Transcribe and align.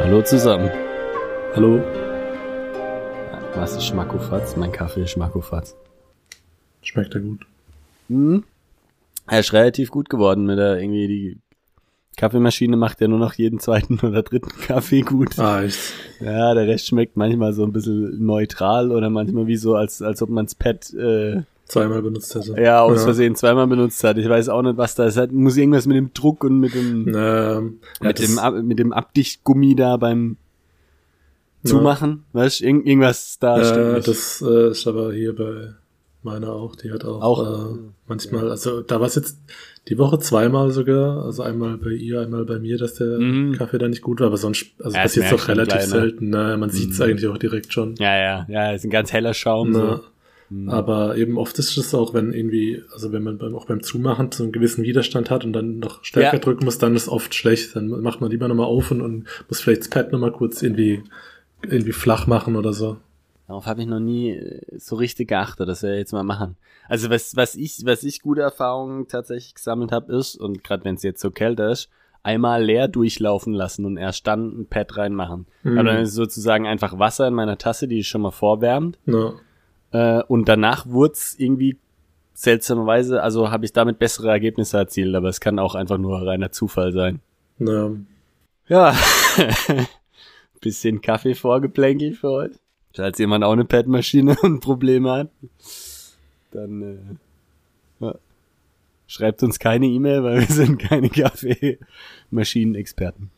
Hallo 0.00 0.22
zusammen. 0.22 0.70
Hallo. 1.54 1.80
Was 3.54 3.72
ist 3.76 3.86
Schmackofatz? 3.86 4.56
Mein 4.56 4.70
Kaffee 4.70 5.02
ist 5.02 5.10
Schmackofatz. 5.10 5.76
Schmeckt 6.82 7.14
er 7.14 7.20
gut? 7.20 7.46
Mhm. 8.08 8.44
Er 9.26 9.40
ist 9.40 9.52
relativ 9.52 9.90
gut 9.90 10.10
geworden 10.10 10.44
mit 10.46 10.58
der 10.58 10.78
irgendwie 10.80 11.08
die 11.08 11.38
Kaffeemaschine 12.16 12.76
macht 12.76 13.00
ja 13.00 13.08
nur 13.08 13.18
noch 13.18 13.32
jeden 13.34 13.58
zweiten 13.58 13.98
oder 14.00 14.22
dritten 14.22 14.50
Kaffee 14.66 15.00
gut. 15.00 15.36
Ah, 15.38 15.62
echt? 15.64 15.78
Ja, 16.20 16.54
der 16.54 16.68
Rest 16.68 16.86
schmeckt 16.86 17.16
manchmal 17.16 17.52
so 17.54 17.64
ein 17.64 17.72
bisschen 17.72 18.24
neutral 18.24 18.92
oder 18.92 19.10
manchmal 19.10 19.46
wie 19.48 19.56
so, 19.56 19.74
als, 19.74 20.00
als 20.00 20.22
ob 20.22 20.28
man's 20.30 20.54
Pad 20.54 20.92
äh, 20.94 21.42
Zweimal 21.66 22.02
benutzt 22.02 22.34
hätte. 22.34 22.54
ja, 22.60 22.82
aus 22.82 23.02
Versehen 23.04 23.34
zweimal 23.34 23.66
benutzt 23.66 24.04
hat. 24.04 24.18
Ich 24.18 24.28
weiß 24.28 24.50
auch 24.50 24.60
nicht, 24.62 24.76
was 24.76 24.94
da 24.94 25.06
ist. 25.06 25.16
Hat- 25.16 25.32
Muss 25.32 25.56
irgendwas 25.56 25.86
mit 25.86 25.96
dem 25.96 26.12
Druck 26.12 26.44
und 26.44 26.60
mit 26.60 26.74
dem, 26.74 27.08
Ähm, 27.08 27.14
ja, 28.02 28.08
mit 28.08 28.18
dem, 28.20 28.38
Ab- 28.38 28.62
mit 28.62 28.78
dem 28.78 28.92
Abdichtgummi 28.92 29.74
da 29.74 29.96
beim 29.96 30.36
Zumachen. 31.64 32.24
Weißt 32.32 32.60
du, 32.60 32.64
Irgend, 32.66 32.86
irgendwas 32.86 33.38
da 33.40 33.64
stimmt 33.64 33.86
äh, 33.86 33.94
nicht. 33.94 34.08
das 34.08 34.44
äh, 34.46 34.70
ist 34.70 34.86
aber 34.86 35.12
hier 35.14 35.34
bei 35.34 35.72
meiner 36.24 36.50
auch. 36.52 36.76
Die 36.76 36.90
hat 36.90 37.04
auch, 37.04 37.20
Auch? 37.22 37.74
Äh, 37.74 37.78
manchmal, 38.08 38.50
also 38.50 38.80
da 38.80 39.00
war 39.00 39.06
es 39.06 39.14
jetzt 39.14 39.38
die 39.88 39.98
Woche 39.98 40.18
zweimal 40.18 40.70
sogar, 40.70 41.24
also 41.24 41.42
einmal 41.42 41.76
bei 41.76 41.90
ihr, 41.90 42.20
einmal 42.20 42.44
bei 42.44 42.58
mir, 42.58 42.78
dass 42.78 42.94
der 42.94 43.18
Mhm. 43.18 43.52
Kaffee 43.52 43.78
da 43.78 43.88
nicht 43.88 44.02
gut 44.02 44.20
war, 44.20 44.28
aber 44.28 44.36
sonst, 44.36 44.66
also 44.78 44.96
Ja, 44.96 45.02
das 45.02 45.12
passiert 45.12 45.26
merkt 45.26 45.40
doch 45.40 45.48
relativ 45.48 45.72
gleich, 45.74 45.86
ne? 45.86 45.90
selten. 45.92 46.30
Ne? 46.30 46.56
Man 46.58 46.70
sieht 46.70 46.90
es 46.90 46.98
Mhm. 46.98 47.04
eigentlich 47.04 47.28
auch 47.28 47.38
direkt 47.38 47.72
schon. 47.72 47.94
ja, 47.98 48.16
ja, 48.16 48.46
ja, 48.48 48.72
ist 48.72 48.84
ein 48.84 48.90
ganz 48.90 49.12
heller 49.12 49.34
Schaum. 49.34 49.70
Ne? 49.70 49.78
So. 49.78 50.00
Mhm. 50.56 50.68
Aber 50.68 51.16
eben 51.16 51.38
oft 51.38 51.58
ist 51.58 51.76
es 51.76 51.94
auch, 51.94 52.12
wenn 52.14 52.32
irgendwie, 52.32 52.82
also 52.92 53.12
wenn 53.12 53.22
man 53.22 53.38
beim, 53.38 53.54
auch 53.54 53.64
beim 53.66 53.82
Zumachen 53.82 54.30
so 54.30 54.42
einen 54.42 54.52
gewissen 54.52 54.84
Widerstand 54.84 55.30
hat 55.30 55.44
und 55.44 55.52
dann 55.54 55.78
noch 55.78 56.04
stärker 56.04 56.34
Ja. 56.36 56.38
drücken 56.38 56.64
muss, 56.66 56.76
dann 56.78 56.94
ist 56.94 57.08
oft 57.08 57.34
schlecht. 57.34 57.74
Dann 57.76 57.88
macht 57.88 58.20
man 58.20 58.30
lieber 58.30 58.46
nochmal 58.48 58.66
auf 58.66 58.90
und, 58.90 59.00
und 59.00 59.24
muss 59.48 59.60
vielleicht 59.60 59.80
das 59.82 59.88
Pad 59.88 60.12
nochmal 60.12 60.32
kurz 60.32 60.62
irgendwie, 60.62 61.02
irgendwie 61.62 61.92
flach 61.92 62.26
machen 62.26 62.56
oder 62.56 62.72
so. 62.74 62.98
Darauf 63.46 63.66
habe 63.66 63.82
ich 63.82 63.86
noch 63.86 64.00
nie 64.00 64.30
äh, 64.30 64.60
so 64.78 64.96
richtig 64.96 65.28
geachtet, 65.28 65.68
das 65.68 65.82
werde 65.82 65.96
ich 65.96 66.00
jetzt 66.00 66.12
mal 66.12 66.22
machen. 66.22 66.56
Also 66.88 67.10
was, 67.10 67.36
was 67.36 67.54
ich, 67.54 67.84
was 67.84 68.02
ich 68.02 68.22
gute 68.22 68.40
Erfahrungen 68.40 69.08
tatsächlich 69.08 69.54
gesammelt 69.54 69.92
habe, 69.92 70.14
ist, 70.14 70.36
und 70.36 70.64
gerade 70.64 70.84
wenn 70.84 70.94
es 70.94 71.02
jetzt 71.02 71.20
so 71.20 71.30
kälter 71.30 71.70
ist, 71.70 71.90
einmal 72.22 72.64
leer 72.64 72.88
durchlaufen 72.88 73.52
lassen 73.52 73.84
und 73.84 73.98
erst 73.98 74.26
dann 74.26 74.60
ein 74.60 74.66
Pad 74.66 74.96
reinmachen. 74.96 75.46
Mhm. 75.62 75.78
Aber 75.78 75.92
dann 75.92 76.02
ist 76.02 76.14
sozusagen 76.14 76.66
einfach 76.66 76.98
Wasser 76.98 77.28
in 77.28 77.34
meiner 77.34 77.58
Tasse, 77.58 77.86
die 77.86 78.00
ist 78.00 78.06
schon 78.06 78.22
mal 78.22 78.30
vorwärmt. 78.30 78.98
Ja. 79.04 79.34
Äh, 79.92 80.22
und 80.24 80.48
danach 80.48 80.86
wurde 80.86 81.14
irgendwie 81.36 81.78
seltsamerweise, 82.32 83.22
also 83.22 83.50
habe 83.50 83.66
ich 83.66 83.72
damit 83.72 83.98
bessere 83.98 84.30
Ergebnisse 84.30 84.78
erzielt, 84.78 85.14
aber 85.14 85.28
es 85.28 85.40
kann 85.40 85.58
auch 85.58 85.74
einfach 85.74 85.98
nur 85.98 86.26
reiner 86.26 86.50
Zufall 86.50 86.92
sein. 86.92 87.20
Ja. 87.58 87.90
Ja. 88.68 88.96
Bisschen 90.60 91.02
Kaffee 91.02 91.34
vorgeplänkelt 91.34 92.16
für 92.16 92.30
heute. 92.30 92.58
Falls 92.94 93.18
jemand 93.18 93.44
auch 93.44 93.52
eine 93.52 93.64
Padmaschine 93.64 94.36
und 94.42 94.60
Probleme 94.60 95.10
hat, 95.10 95.30
dann 96.52 96.82
äh, 96.82 96.98
ja. 98.04 98.14
schreibt 99.06 99.42
uns 99.42 99.58
keine 99.58 99.86
E-Mail, 99.86 100.22
weil 100.22 100.40
wir 100.40 100.54
sind 100.54 100.78
keine 100.78 101.10
Kaffeemaschinenexperten. 102.30 103.30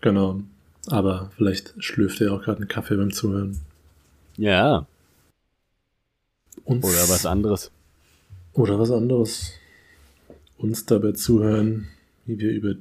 Genau. 0.00 0.42
Aber 0.88 1.30
vielleicht 1.36 1.74
schlürft 1.82 2.20
er 2.20 2.32
auch 2.32 2.42
gerade 2.42 2.58
einen 2.58 2.68
Kaffee 2.68 2.96
beim 2.96 3.12
Zuhören. 3.12 3.58
Ja, 4.36 4.86
Uns, 6.66 6.84
oder 6.84 7.08
was 7.08 7.24
anderes. 7.26 7.70
Oder 8.52 8.78
was 8.78 8.90
anderes. 8.90 9.52
Uns 10.58 10.84
dabei 10.84 11.12
zuhören, 11.12 11.88
wie 12.24 12.38
wir 12.38 12.50
über 12.50 12.74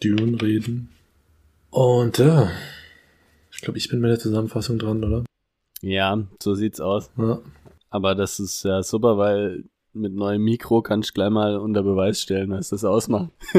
Dune 0.00 0.40
reden. 0.40 0.88
Und 1.70 2.18
ja, 2.18 2.50
ich 3.58 3.62
glaube, 3.62 3.78
ich 3.78 3.88
bin 3.88 3.98
mit 3.98 4.12
der 4.12 4.20
Zusammenfassung 4.20 4.78
dran, 4.78 5.02
oder? 5.02 5.24
Ja, 5.82 6.22
so 6.40 6.54
sieht's 6.54 6.80
aus. 6.80 7.10
Ja. 7.18 7.40
Aber 7.90 8.14
das 8.14 8.38
ist 8.38 8.62
ja 8.62 8.84
super, 8.84 9.18
weil 9.18 9.64
mit 9.92 10.14
neuem 10.14 10.44
Mikro 10.44 10.80
kannst 10.80 11.10
du 11.10 11.14
gleich 11.14 11.30
mal 11.30 11.56
unter 11.56 11.82
Beweis 11.82 12.22
stellen, 12.22 12.50
was 12.50 12.68
das 12.68 12.84
ausmacht. 12.84 13.30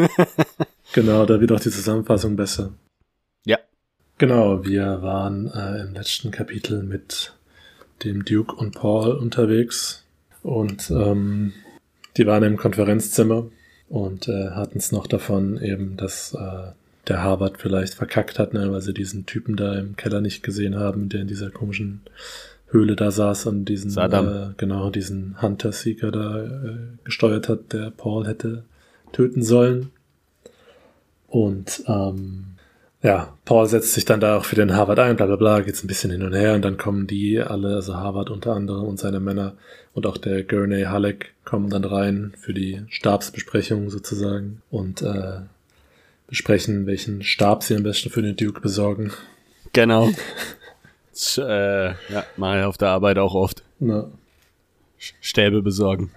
Genau, 0.91 1.23
da 1.27 1.39
wird 1.39 1.51
auch 1.51 1.59
die 1.59 1.69
Zusammenfassung 1.69 2.35
besser. 2.35 2.73
Ja. 3.45 3.59
Genau, 4.17 4.65
wir 4.65 5.03
waren 5.03 5.45
äh, 5.45 5.81
im 5.81 5.93
letzten 5.93 6.31
Kapitel 6.31 6.81
mit 6.81 7.35
dem 8.03 8.25
Duke 8.25 8.55
und 8.55 8.73
Paul 8.73 9.11
unterwegs 9.11 10.03
und 10.41 10.89
ähm, 10.89 11.53
die 12.17 12.25
waren 12.25 12.41
im 12.41 12.57
Konferenzzimmer 12.57 13.51
und 13.87 14.27
äh, 14.27 14.49
hatten 14.49 14.79
es 14.79 14.91
noch 14.91 15.05
davon 15.05 15.61
eben, 15.61 15.95
dass 15.95 16.33
äh, 16.33 16.71
der 17.09 17.23
Harvard 17.23 17.57
vielleicht 17.57 17.95
verkackt 17.95 18.39
hat, 18.39 18.53
ne, 18.53 18.71
weil 18.71 18.81
sie 18.81 18.93
diesen 18.93 19.25
Typen 19.25 19.55
da 19.55 19.77
im 19.77 19.95
Keller 19.95 20.21
nicht 20.21 20.43
gesehen 20.43 20.77
haben, 20.77 21.09
der 21.09 21.21
in 21.21 21.27
dieser 21.27 21.49
komischen 21.49 22.01
Höhle 22.67 22.95
da 22.95 23.11
saß 23.11 23.47
und 23.47 23.65
diesen. 23.65 23.91
Äh, 24.51 24.53
genau 24.57 24.89
diesen 24.89 25.41
Hunter-Seeker 25.41 26.11
da 26.11 26.43
äh, 26.43 26.77
gesteuert 27.03 27.49
hat, 27.49 27.73
der 27.73 27.91
Paul 27.91 28.27
hätte 28.27 28.63
töten 29.11 29.43
sollen. 29.43 29.91
Und 31.27 31.83
ähm, 31.87 32.45
ja, 33.01 33.33
Paul 33.45 33.65
setzt 33.67 33.93
sich 33.93 34.05
dann 34.05 34.19
da 34.19 34.37
auch 34.37 34.45
für 34.45 34.55
den 34.55 34.75
Harvard 34.75 34.99
ein, 34.99 35.15
bla 35.15 35.25
bla 35.25 35.35
bla, 35.35 35.61
geht's 35.61 35.83
ein 35.83 35.87
bisschen 35.87 36.11
hin 36.11 36.23
und 36.23 36.33
her 36.33 36.55
und 36.55 36.63
dann 36.63 36.77
kommen 36.77 37.07
die 37.07 37.39
alle, 37.39 37.75
also 37.75 37.95
Harvard 37.95 38.29
unter 38.29 38.53
anderem 38.53 38.87
und 38.87 38.99
seine 38.99 39.19
Männer 39.19 39.53
und 39.93 40.05
auch 40.05 40.17
der 40.17 40.43
Gurney 40.43 40.83
Halleck 40.83 41.33
kommen 41.45 41.69
dann 41.69 41.85
rein 41.85 42.33
für 42.37 42.53
die 42.53 42.81
Stabsbesprechung 42.89 43.89
sozusagen 43.89 44.61
und 44.69 45.01
äh, 45.01 45.41
besprechen, 46.29 46.85
welchen 46.85 47.23
Stab 47.23 47.63
sie 47.63 47.75
am 47.75 47.83
besten 47.83 48.09
für 48.09 48.21
den 48.21 48.35
Duke 48.35 48.61
besorgen. 48.61 49.11
Genau. 49.73 50.11
Das, 51.11 51.37
äh, 51.37 51.87
ja, 51.89 52.23
mache 52.37 52.59
ich 52.59 52.63
auf 52.63 52.77
der 52.77 52.87
Arbeit 52.89 53.17
auch 53.17 53.33
oft. 53.35 53.61
Na, 53.79 54.09
Stäbe 55.19 55.61
besorgen. 55.61 56.11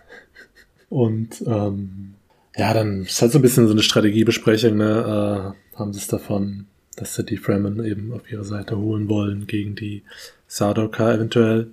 Und 0.90 1.42
ähm, 1.44 2.14
ja, 2.56 2.72
dann 2.72 3.02
ist 3.02 3.20
halt 3.20 3.32
so 3.32 3.40
ein 3.40 3.42
bisschen 3.42 3.66
so 3.66 3.72
eine 3.72 3.82
Strategiebesprechung, 3.82 4.76
ne? 4.76 5.54
Äh, 5.74 5.76
haben 5.76 5.92
sie 5.92 5.98
es 5.98 6.06
davon, 6.06 6.66
dass 6.94 7.16
sie 7.16 7.24
die 7.24 7.36
Fremen 7.36 7.84
eben 7.84 8.12
auf 8.12 8.30
ihre 8.30 8.44
Seite 8.44 8.76
holen 8.78 9.08
wollen 9.08 9.48
gegen 9.48 9.74
die 9.74 10.04
Sardoka 10.46 11.14
eventuell. 11.14 11.68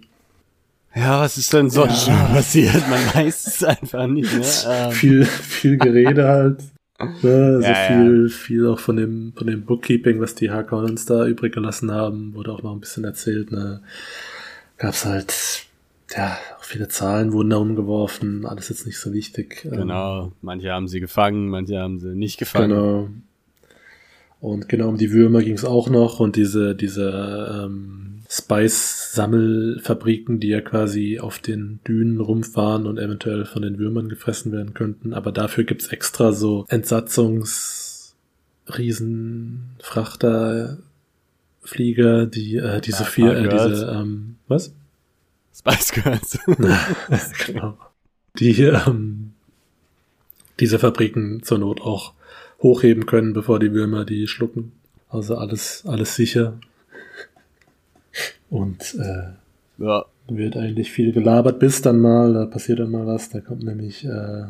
Ja, 0.95 1.21
was 1.21 1.37
ist 1.37 1.53
denn 1.53 1.69
sonst 1.69 2.07
Ja. 2.07 2.17
schon 2.25 2.33
passiert? 2.33 2.89
Man 2.89 3.13
weiß 3.13 3.45
es 3.45 3.63
einfach 3.63 4.07
nicht, 4.07 4.33
ne? 4.33 4.43
Ähm, 4.67 4.91
Viel, 4.91 5.25
viel 5.25 5.77
Gerede 5.77 6.27
halt. 6.27 6.63
Ne? 6.99 7.61
So 7.61 7.67
Ja, 7.67 7.73
viel, 7.73 8.29
viel 8.29 8.67
auch 8.67 8.79
von 8.79 8.97
dem, 8.97 9.33
von 9.35 9.47
dem 9.47 9.63
Bookkeeping, 9.63 10.19
was 10.19 10.35
die 10.35 10.51
Harkonnens 10.51 11.05
da 11.05 11.25
übrig 11.25 11.53
gelassen 11.53 11.91
haben, 11.91 12.33
wurde 12.33 12.51
auch 12.51 12.61
noch 12.61 12.73
ein 12.73 12.81
bisschen 12.81 13.03
erzählt, 13.05 13.51
ne? 13.51 13.81
Gab's 14.77 15.05
halt, 15.05 15.65
ja, 16.15 16.37
auch 16.57 16.63
viele 16.63 16.87
Zahlen 16.87 17.31
wurden 17.31 17.49
da 17.49 17.57
umgeworfen, 17.57 18.45
alles 18.45 18.69
jetzt 18.69 18.85
nicht 18.85 18.97
so 18.97 19.13
wichtig. 19.13 19.65
Ähm, 19.65 19.71
genau. 19.71 20.31
Manche 20.41 20.71
haben 20.71 20.87
sie 20.87 20.99
gefangen, 20.99 21.49
manche 21.49 21.79
haben 21.79 21.99
sie 21.99 22.15
nicht 22.15 22.37
gefangen. 22.37 22.69
Genau. 22.69 23.09
Und 24.41 24.69
genau 24.69 24.87
um 24.89 24.97
die 24.97 25.11
Würmer 25.11 25.41
ging 25.41 25.55
es 25.55 25.65
auch 25.65 25.89
noch 25.89 26.19
und 26.19 26.35
diese, 26.37 26.75
diese 26.75 27.65
ähm, 27.65 28.18
Spice-Sammelfabriken, 28.31 30.39
die 30.39 30.49
ja 30.49 30.61
quasi 30.61 31.19
auf 31.19 31.39
den 31.39 31.79
Dünen 31.87 32.21
rumfahren 32.21 32.85
und 32.85 32.99
eventuell 32.99 33.45
von 33.45 33.63
den 33.63 33.79
Würmern 33.79 34.07
gefressen 34.07 34.51
werden 34.51 34.75
könnten. 34.75 35.15
Aber 35.15 35.31
dafür 35.31 35.63
gibt's 35.63 35.87
extra 35.87 36.31
so 36.31 36.65
Entsatzungs 36.69 38.15
Riesenfrachter 38.67 40.77
Flieger, 41.63 42.27
die 42.27 42.57
äh, 42.57 42.81
diese 42.81 43.01
Ah, 43.01 43.05
vier, 43.05 43.31
äh, 43.33 43.49
diese, 43.49 43.91
ähm, 43.91 44.35
was? 44.47 44.75
Spice 45.53 45.91
Girls. 45.91 46.37
genau. 47.47 47.79
Die 48.37 48.61
ähm, 48.61 49.31
diese 50.59 50.77
Fabriken 50.77 51.41
zur 51.41 51.57
Not 51.57 51.81
auch 51.81 52.13
hochheben 52.61 53.05
können, 53.05 53.31
bevor 53.33 53.59
die 53.59 53.73
Würmer 53.73 54.05
die 54.05 54.27
schlucken. 54.27 54.73
Also 55.09 55.37
alles, 55.37 55.83
alles 55.87 56.15
sicher. 56.15 56.59
Und 58.49 58.95
äh, 58.95 59.83
ja. 59.83 60.05
wird 60.27 60.57
eigentlich 60.57 60.91
viel 60.91 61.11
gelabert, 61.11 61.59
bis 61.59 61.81
dann 61.81 61.99
mal, 61.99 62.33
da 62.33 62.45
passiert 62.45 62.79
dann 62.79 62.91
mal 62.91 63.05
was. 63.05 63.29
Da 63.29 63.41
kommt 63.41 63.63
nämlich, 63.63 64.05
äh, 64.05 64.45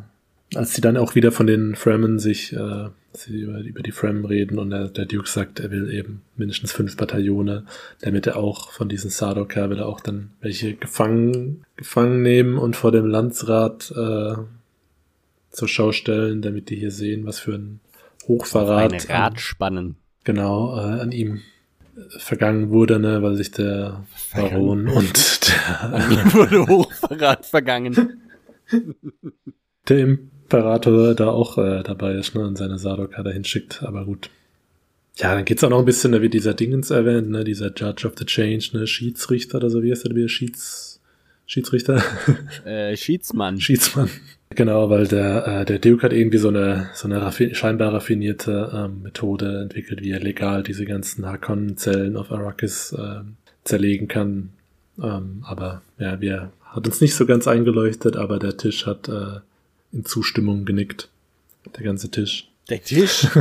als 0.56 0.74
die 0.74 0.81
dann 0.81 0.98
auch 0.98 1.16
wieder 1.16 1.31
von 1.31 1.48
den 1.48 1.75
Fremen 1.75 2.19
sich 2.19 2.54
äh, 2.54 2.90
sie 3.13 3.42
über, 3.42 3.60
über 3.60 3.81
die 3.81 3.92
Frem 3.92 4.25
reden 4.25 4.60
und 4.60 4.69
der, 4.69 4.88
der 4.88 5.06
Duke 5.06 5.28
sagt, 5.28 5.60
er 5.60 5.72
will 5.72 5.92
eben 5.92 6.22
mindestens 6.36 6.72
fünf 6.72 6.96
Bataillone, 6.98 7.66
damit 8.01 8.28
er 8.28 8.38
auch 8.38 8.72
von 8.72 8.90
diesen 8.90 9.10
Sardaukar 9.10 9.69
will 9.69 9.80
er 9.80 9.88
auch 9.88 10.00
dann 10.00 10.31
welche 10.42 10.75
gefangen, 10.75 11.66
gefangen 11.75 12.22
nehmen 12.22 12.57
und 12.57 12.75
vor 12.75 12.92
dem 12.92 13.06
Landsrat 13.06 13.92
äh, 13.92 14.36
zur 15.50 15.68
Schau 15.68 15.92
stellen, 15.92 16.42
damit 16.42 16.69
die 16.69 16.75
hier 16.75 16.92
sehen, 16.92 17.25
was 17.25 17.40
für 17.40 17.54
ein 17.54 17.80
Hochverrat. 18.28 18.94
Eine 18.94 19.10
Radspannen. 19.10 19.96
Genau, 20.24 20.78
äh, 20.78 21.01
an 21.01 21.12
ihm 21.12 21.42
vergangen 22.18 22.69
wurde, 22.69 23.00
ne, 23.00 23.21
weil 23.21 23.36
sich 23.36 23.51
der 23.51 24.06
Baron 24.33 24.88
und 24.88 25.47
der, 25.47 25.91
wurde 26.33 26.68
Hochverrat 26.68 27.45
vergangen. 27.45 28.21
der 29.89 29.97
Imperator 30.00 31.13
da 31.15 31.30
auch 31.30 31.57
äh, 31.57 31.83
dabei 31.83 32.13
ist, 32.13 32.36
ne, 32.36 32.45
und 32.45 32.57
seine 32.57 32.77
Sardoka 32.77 33.21
dahin 33.24 33.44
schickt, 33.44 33.83
aber 33.83 34.06
gut. 34.06 34.30
Ja, 35.18 35.36
dann 35.36 35.45
geht's 35.45 35.63
auch 35.63 35.69
noch 35.69 35.80
ein 35.80 35.86
bisschen, 35.86 36.12
da 36.12 36.21
wird 36.21 36.33
dieser 36.33 36.53
Dingens 36.53 36.91
erwähnt, 36.91 37.30
ne, 37.30 37.44
dieser 37.44 37.74
Judge 37.75 38.07
of 38.07 38.13
the 38.18 38.25
Change, 38.25 38.69
ne, 38.74 38.88
Schiedsrichter 38.88 39.57
oder 39.57 39.69
so, 39.69 39.83
wie 39.83 39.91
heißt 39.91 40.06
der 40.06 40.15
wieder, 40.15 40.30
Schieds, 40.30 41.01
Schiedsrichter? 41.45 42.01
Äh, 42.65 42.95
Schiedsmann. 42.95 43.59
Schiedsmann. 43.59 44.09
Genau, 44.51 44.90
weil 44.90 45.07
der, 45.07 45.48
äh, 45.48 45.66
der 45.66 45.78
Duke 45.78 46.01
hat 46.04 46.12
irgendwie 46.12 46.40
so 46.40 46.48
eine, 46.48 46.90
so 46.94 47.07
eine 47.07 47.22
raffi 47.22 47.54
scheinbar 47.54 47.94
raffinierte 47.94 48.72
ähm, 48.74 49.04
Methode 49.04 49.62
entwickelt, 49.62 50.01
wie 50.01 50.10
er 50.12 50.19
legal 50.19 50.63
diese 50.63 50.86
ganzen 50.86 51.25
Hakon-Zellen 51.25 52.18
auf 52.18 52.31
Arrakis 52.31 52.92
äh, 52.94 53.22
zerlegen 53.63 54.07
kann. 54.07 54.50
Ähm, 55.01 55.44
aber 55.46 55.84
ja, 56.00 56.19
wir 56.19 56.51
hat 56.63 56.88
uns 56.88 57.00
nicht 57.00 57.16
so 57.16 57.28
ganz 57.28 57.48
eingeleuchtet, 57.48 58.18
aber 58.18 58.40
der 58.40 58.57
Tisch 58.57 58.88
hat 58.88 59.07
äh, 59.07 59.40
in 59.92 60.04
Zustimmung 60.06 60.66
genickt. 60.66 61.10
Der 61.78 61.84
ganze 61.84 62.10
Tisch. 62.10 62.50
Der 62.69 62.81
Tisch? 62.84 63.24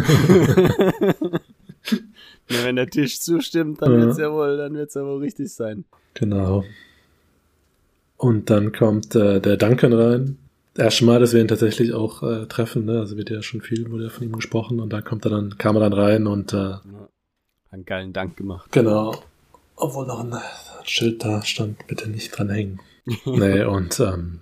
ja, 2.50 2.64
wenn 2.64 2.76
der 2.76 2.88
Tisch 2.88 3.20
zustimmt, 3.20 3.80
dann 3.80 3.92
ja. 3.92 4.00
wird's 4.00 4.18
ja 4.18 4.30
wohl, 4.30 4.58
dann 4.58 4.74
wird's 4.74 4.94
ja 4.94 5.02
wohl 5.04 5.20
richtig 5.20 5.50
sein. 5.52 5.84
Genau. 6.14 6.64
Und 8.18 8.50
dann 8.50 8.72
kommt 8.72 9.14
äh, 9.14 9.40
der 9.40 9.56
Duncan 9.56 9.92
rein. 9.94 10.38
Erste 10.78 11.04
Mal, 11.04 11.18
dass 11.18 11.32
wir 11.32 11.40
ihn 11.40 11.48
tatsächlich 11.48 11.92
auch 11.92 12.22
äh, 12.22 12.46
treffen, 12.46 12.84
ne? 12.84 13.00
Also 13.00 13.16
wird 13.16 13.30
ja 13.30 13.42
schon 13.42 13.60
viel, 13.60 13.90
wurde 13.90 14.04
ja 14.04 14.10
von 14.10 14.22
ihm 14.22 14.32
gesprochen 14.32 14.78
und 14.78 14.92
dann 14.92 15.02
kommt 15.02 15.26
er 15.26 15.30
dann, 15.30 15.58
kam 15.58 15.74
er 15.74 15.80
dann 15.80 15.92
rein 15.92 16.28
und 16.28 16.52
äh, 16.52 16.56
ja, 16.56 16.82
einen 17.72 17.84
geilen 17.84 18.12
Dank 18.12 18.36
gemacht. 18.36 18.70
Genau. 18.70 19.20
Obwohl 19.74 20.06
noch 20.06 20.20
ein 20.20 20.32
Schild 20.84 21.24
da 21.24 21.42
stand, 21.42 21.84
bitte 21.88 22.08
nicht 22.08 22.30
dran 22.30 22.48
hängen. 22.48 22.78
nee, 23.24 23.64
und 23.64 23.98
ähm, 23.98 24.38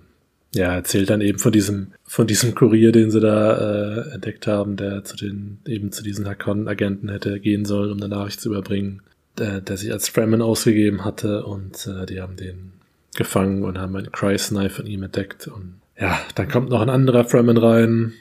ja, 0.53 0.75
erzählt 0.75 1.09
dann 1.09 1.21
eben 1.21 1.39
von 1.39 1.51
diesem, 1.51 1.93
von 2.03 2.27
diesem 2.27 2.53
Kurier, 2.53 2.91
den 2.91 3.09
sie 3.09 3.19
da 3.19 3.57
äh, 3.57 4.13
entdeckt 4.13 4.45
haben, 4.45 4.77
der 4.77 5.03
zu 5.03 5.15
den, 5.15 5.57
eben 5.65 5.91
zu 5.91 6.03
diesen 6.03 6.27
Hakon-Agenten 6.27 7.09
hätte 7.09 7.39
gehen 7.39 7.65
sollen, 7.65 7.91
um 7.91 7.97
eine 7.97 8.09
Nachricht 8.09 8.41
zu 8.41 8.49
überbringen, 8.49 9.01
der, 9.39 9.59
der 9.61 9.77
sich 9.77 9.91
als 9.91 10.07
Fremen 10.07 10.43
ausgegeben 10.43 11.03
hatte 11.03 11.45
und 11.45 11.87
äh, 11.87 12.05
die 12.05 12.21
haben 12.21 12.35
den 12.35 12.73
gefangen 13.15 13.63
und 13.63 13.79
haben 13.79 13.95
ein 13.95 14.11
Cry-Knife 14.11 14.75
von 14.75 14.85
ihm 14.85 15.01
entdeckt. 15.01 15.47
Und 15.47 15.81
ja, 15.99 16.19
dann 16.35 16.47
kommt 16.47 16.69
noch 16.69 16.81
ein 16.81 16.89
anderer 16.89 17.25
Fremen 17.25 17.57
rein. 17.57 18.13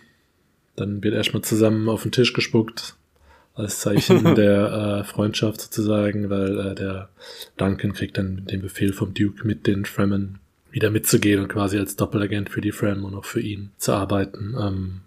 Dann 0.77 1.03
wird 1.03 1.15
erstmal 1.15 1.43
zusammen 1.43 1.89
auf 1.89 2.03
den 2.03 2.13
Tisch 2.13 2.33
gespuckt. 2.33 2.97
Als 3.55 3.81
Zeichen 3.81 4.35
der 4.35 5.01
äh, 5.01 5.05
Freundschaft 5.05 5.61
sozusagen, 5.61 6.29
weil 6.29 6.59
äh, 6.59 6.75
der 6.75 7.09
Duncan 7.57 7.95
kriegt 7.95 8.19
dann 8.19 8.45
den 8.47 8.61
Befehl 8.61 8.93
vom 8.93 9.15
Duke 9.15 9.47
mit 9.47 9.67
den 9.67 9.85
Fremen 9.87 10.39
wieder 10.71 10.91
mitzugehen 10.91 11.41
und 11.41 11.49
quasi 11.49 11.79
als 11.79 11.97
Doppelagent 11.97 12.51
für 12.51 12.61
die 12.61 12.73
Frem 12.73 13.05
und 13.05 13.15
auch 13.15 13.25
für 13.25 13.41
ihn 13.41 13.71
zu 13.79 13.93
arbeiten. 13.93 14.55
Ähm, 14.61 15.01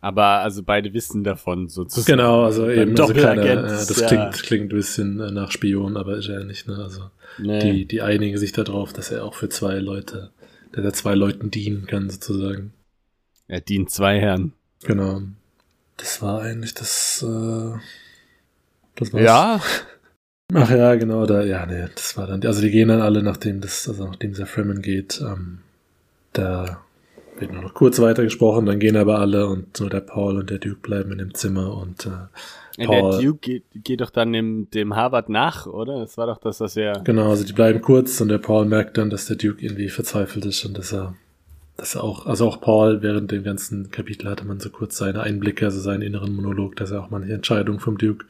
aber 0.00 0.24
also 0.40 0.62
beide 0.62 0.94
wissen 0.94 1.24
davon 1.24 1.68
sozusagen. 1.68 2.16
Genau, 2.16 2.44
also 2.44 2.68
eben 2.68 2.98
also 2.98 3.12
kleine, 3.12 3.50
äh, 3.50 3.62
das 3.62 4.00
ja. 4.00 4.06
klingt 4.08 4.42
klingt 4.42 4.72
ein 4.72 4.76
bisschen 4.76 5.20
äh, 5.20 5.30
nach 5.30 5.50
Spion, 5.50 5.96
aber 5.96 6.16
ist 6.16 6.28
er 6.28 6.40
ja 6.40 6.44
nicht. 6.44 6.66
Ne? 6.66 6.76
Also 6.76 7.10
nee. 7.38 7.60
die 7.60 7.84
die 7.84 8.02
einigen 8.02 8.38
sich 8.38 8.52
darauf, 8.52 8.92
dass 8.92 9.10
er 9.10 9.24
auch 9.24 9.34
für 9.34 9.48
zwei 9.48 9.78
Leute, 9.78 10.30
dass 10.72 10.84
er 10.84 10.92
zwei 10.92 11.14
Leuten 11.14 11.50
dienen 11.50 11.86
kann 11.86 12.10
sozusagen. 12.10 12.72
Er 13.48 13.60
dient 13.60 13.90
zwei 13.90 14.20
Herren. 14.20 14.52
Genau. 14.84 15.22
Das 15.96 16.22
war 16.22 16.42
eigentlich 16.42 16.74
das. 16.74 17.22
Äh, 17.22 17.78
das 18.96 19.12
war's. 19.12 19.22
Ja. 19.22 19.60
Ach 20.52 20.70
ja, 20.70 20.94
genau, 20.96 21.26
da, 21.26 21.44
ja, 21.44 21.64
nee, 21.66 21.86
das 21.94 22.16
war 22.16 22.26
dann, 22.26 22.44
also 22.44 22.60
die 22.60 22.70
gehen 22.70 22.88
dann 22.88 23.00
alle, 23.00 23.22
nachdem 23.22 23.60
das, 23.60 23.88
also 23.88 24.06
nachdem 24.06 24.34
der 24.34 24.46
Fremen 24.46 24.82
geht, 24.82 25.20
ähm, 25.20 25.60
da 26.32 26.80
wird 27.38 27.52
nur 27.52 27.62
noch 27.62 27.74
kurz 27.74 28.00
weitergesprochen, 28.00 28.66
dann 28.66 28.80
gehen 28.80 28.96
aber 28.96 29.20
alle 29.20 29.46
und 29.46 29.78
nur 29.78 29.90
der 29.90 30.00
Paul 30.00 30.38
und 30.38 30.50
der 30.50 30.58
Duke 30.58 30.80
bleiben 30.80 31.12
in 31.12 31.18
dem 31.18 31.34
Zimmer 31.34 31.76
und 31.76 32.06
äh, 32.06 32.26
Paul, 32.86 33.10
der 33.12 33.20
Duke 33.20 33.38
geht, 33.38 33.64
geht 33.74 34.00
doch 34.00 34.10
dann 34.10 34.32
dem, 34.32 34.70
dem 34.70 34.96
Harvard 34.96 35.28
nach, 35.28 35.66
oder? 35.66 36.00
Das 36.00 36.16
war 36.18 36.26
doch 36.26 36.38
das, 36.38 36.60
was 36.60 36.76
er. 36.76 37.00
Genau, 37.04 37.30
also 37.30 37.44
die 37.44 37.52
bleiben 37.52 37.80
kurz 37.80 38.20
und 38.20 38.28
der 38.28 38.38
Paul 38.38 38.66
merkt 38.66 38.98
dann, 38.98 39.10
dass 39.10 39.26
der 39.26 39.36
Duke 39.36 39.64
irgendwie 39.64 39.88
verzweifelt 39.88 40.44
ist 40.44 40.64
und 40.64 40.78
dass 40.78 40.92
er, 40.92 41.14
dass 41.76 41.94
er 41.94 42.04
auch, 42.04 42.26
also 42.26 42.46
auch 42.46 42.60
Paul 42.60 43.02
während 43.02 43.30
dem 43.30 43.42
ganzen 43.42 43.90
Kapitel 43.90 44.28
hatte 44.30 44.44
man 44.44 44.60
so 44.60 44.70
kurz 44.70 44.96
seine 44.96 45.22
Einblicke, 45.22 45.66
also 45.66 45.80
seinen 45.80 46.02
inneren 46.02 46.34
Monolog, 46.34 46.76
dass 46.76 46.90
er 46.90 47.02
auch 47.02 47.10
manche 47.10 47.32
Entscheidungen 47.32 47.80
vom 47.80 47.98
Duke 47.98 48.26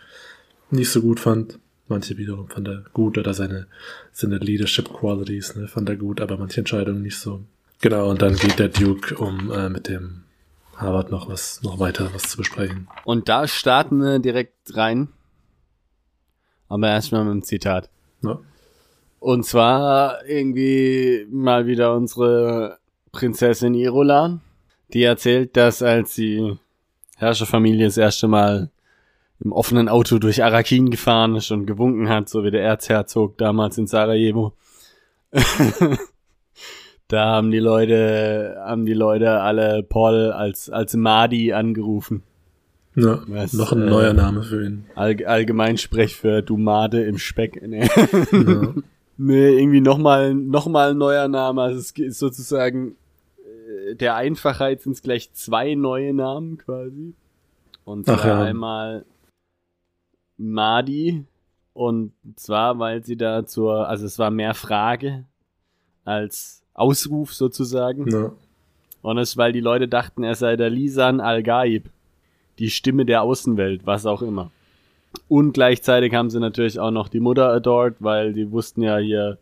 nicht 0.71 0.91
so 0.91 1.01
gut 1.01 1.21
fand. 1.21 1.59
Manche 1.89 2.17
wiederum 2.17 2.49
fand 2.49 2.69
er 2.69 2.85
gut 2.93 3.19
oder 3.19 3.35
seine, 3.35 3.67
seine 4.13 4.39
Leadership 4.39 4.93
Qualities, 4.93 5.57
ne, 5.57 5.67
fand 5.67 5.89
er 5.89 5.97
gut, 5.97 6.21
aber 6.21 6.37
manche 6.37 6.61
Entscheidungen 6.61 7.03
nicht 7.03 7.19
so. 7.19 7.41
Genau, 7.81 8.11
und 8.11 8.23
dann 8.23 8.37
geht 8.37 8.59
der 8.59 8.69
Duke, 8.69 9.17
um 9.17 9.51
äh, 9.51 9.69
mit 9.69 9.89
dem 9.89 10.23
Harvard 10.81 11.11
noch 11.11 11.29
was, 11.29 11.63
noch 11.63 11.79
weiter 11.79 12.11
was 12.15 12.23
zu 12.23 12.39
besprechen. 12.39 12.89
Und 13.05 13.29
da 13.29 13.47
starten 13.47 14.01
wir 14.01 14.19
direkt 14.19 14.77
rein. 14.77 15.09
Aber 16.69 16.89
erstmal 16.89 17.25
mit 17.25 17.35
dem 17.35 17.43
Zitat. 17.43 17.91
Ja. 18.23 18.39
Und 19.19 19.45
zwar 19.45 20.25
irgendwie 20.27 21.27
mal 21.31 21.67
wieder 21.67 21.95
unsere 21.95 22.79
Prinzessin 23.13 23.75
Irolan, 23.75 24.41
die 24.93 25.03
erzählt, 25.03 25.57
dass 25.57 25.83
als 25.83 26.15
die 26.15 26.57
Herrscherfamilie 27.17 27.85
das 27.85 27.99
erste 27.99 28.29
Mal 28.29 28.71
im 29.41 29.53
offenen 29.53 29.89
Auto 29.89 30.19
durch 30.19 30.43
Arakin 30.43 30.91
gefahren 30.91 31.37
ist 31.37 31.51
und 31.51 31.67
gewunken 31.67 32.09
hat, 32.09 32.29
so 32.29 32.45
wie 32.45 32.51
der 32.51 32.63
Erzherzog 32.63 33.37
damals 33.37 33.77
in 33.79 33.87
Sarajevo. 33.87 34.55
Da 37.11 37.27
haben 37.27 37.51
die 37.51 37.59
Leute, 37.59 38.57
haben 38.65 38.87
die 38.87 38.95
Leute 38.95 39.41
alle 39.41 39.83
Paul 39.83 40.31
als, 40.31 40.71
als 40.71 40.95
Madi 40.95 41.53
angerufen. 41.53 42.23
Ja, 42.95 43.21
was, 43.27 43.53
noch 43.53 43.73
ein 43.73 43.83
äh, 43.83 43.91
neuer 43.91 44.13
Name 44.13 44.45
für 44.45 44.65
ihn. 44.65 44.85
All, 44.95 45.17
Allgemeinsprech 45.25 46.15
für 46.15 46.41
du 46.41 46.57
Made 46.57 47.03
im 47.03 47.19
Speck. 47.19 47.61
Nee, 47.67 47.89
ja. 48.31 48.75
nee 49.17 49.59
irgendwie 49.59 49.81
nochmal 49.81 50.35
noch 50.35 50.69
mal 50.69 50.91
ein 50.91 50.99
neuer 50.99 51.27
Name. 51.27 51.63
Also 51.63 51.81
es 51.81 51.91
ist 51.91 52.21
sozusagen 52.21 52.95
äh, 53.39 53.97
der 53.97 54.15
Einfachheit 54.15 54.81
sind 54.83 54.93
es 54.93 55.03
gleich 55.03 55.33
zwei 55.33 55.75
neue 55.75 56.15
Namen 56.15 56.59
quasi. 56.59 57.15
Und 57.85 58.07
zwar 58.07 58.25
ja. 58.25 58.43
einmal 58.45 59.05
Madi 60.37 61.25
und 61.73 62.13
zwar, 62.37 62.79
weil 62.79 63.05
sie 63.05 63.17
da 63.17 63.47
zur, 63.47 63.89
also 63.89 64.07
es 64.07 64.17
war 64.21 64.31
mehr 64.31 64.55
Frage 64.55 65.25
als 66.05 66.60
Ausruf 66.81 67.33
sozusagen. 67.35 68.11
Ja. 68.11 68.33
Und 69.03 69.19
es, 69.19 69.37
weil 69.37 69.53
die 69.53 69.61
Leute 69.61 69.89
dachten, 69.89 70.25
er 70.25 70.35
sei 70.35 70.57
der 70.57 70.71
Lisan 70.71 71.21
Al-Gaib, 71.21 71.89
die 72.59 72.71
Stimme 72.71 73.07
der 73.07 73.23
Außenwelt, 73.23 73.87
was 73.87 74.07
auch 74.07 74.23
immer. 74.23 74.51
Und 75.29 75.53
gleichzeitig 75.53 76.15
haben 76.15 76.31
sie 76.31 76.41
natürlich 76.41 76.79
auch 76.79 76.91
noch 76.91 77.09
die 77.09 77.21
Mutter 77.21 77.51
adored, 77.51 77.97
weil 78.01 78.33
die 78.33 78.51
wussten 78.51 78.83
ja 78.83 78.99
hier, 78.99 79.39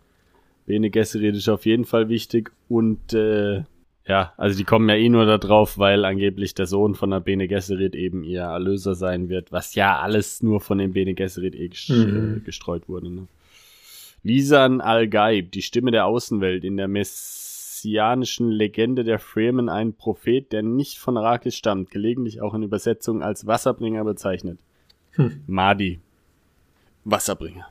Bene 0.67 0.91
Gesserit 0.91 1.35
ist 1.35 1.49
auf 1.49 1.65
jeden 1.65 1.87
Fall 1.87 2.09
wichtig. 2.11 2.53
Und 2.69 3.15
äh, 3.15 3.63
ja, 4.07 4.33
also 4.37 4.57
die 4.57 4.65
kommen 4.65 4.89
ja 4.89 4.97
eh 4.97 5.09
nur 5.09 5.25
da 5.25 5.39
drauf, 5.39 5.79
weil 5.79 6.05
angeblich 6.05 6.55
der 6.55 6.67
Sohn 6.67 6.95
von 6.95 7.11
der 7.11 7.21
Bene 7.21 7.49
Gesserit 7.49 7.95
eben 7.95 8.23
ihr 8.23 8.43
Erlöser 8.43 8.95
sein 8.95 9.29
wird, 9.29 9.51
was 9.51 9.75
ja 9.75 9.99
alles 9.99 10.43
nur 10.43 10.61
von 10.61 10.79
den 10.79 10.93
Bene 10.93 11.15
Gesserit 11.15 11.55
eh 11.55 11.71
mhm. 11.93 12.43
gestreut 12.45 12.89
wurde. 12.89 13.11
Ne? 13.11 13.27
Lisan 14.23 14.81
al-Gaib, 14.81 15.53
die 15.53 15.63
Stimme 15.63 15.91
der 15.91 16.07
Außenwelt, 16.07 16.65
in 16.65 16.77
der 16.77 16.89
messianischen 16.89 18.51
Legende 18.51 19.05
der 19.05 19.19
Fremen 19.19 19.69
ein 19.69 19.95
Prophet, 19.95 20.53
der 20.53 20.63
nicht 20.63 20.99
von 20.99 21.17
Arrakis 21.17 21.55
stammt, 21.55 21.91
gelegentlich 21.91 22.41
auch 22.41 22.55
in 22.55 22.63
Übersetzungen 22.63 23.23
als 23.23 23.47
Wasserbringer 23.47 24.05
bezeichnet. 24.05 24.59
Hm. 25.13 25.43
Mahdi. 25.47 26.01
Wasserbringer. 27.05 27.69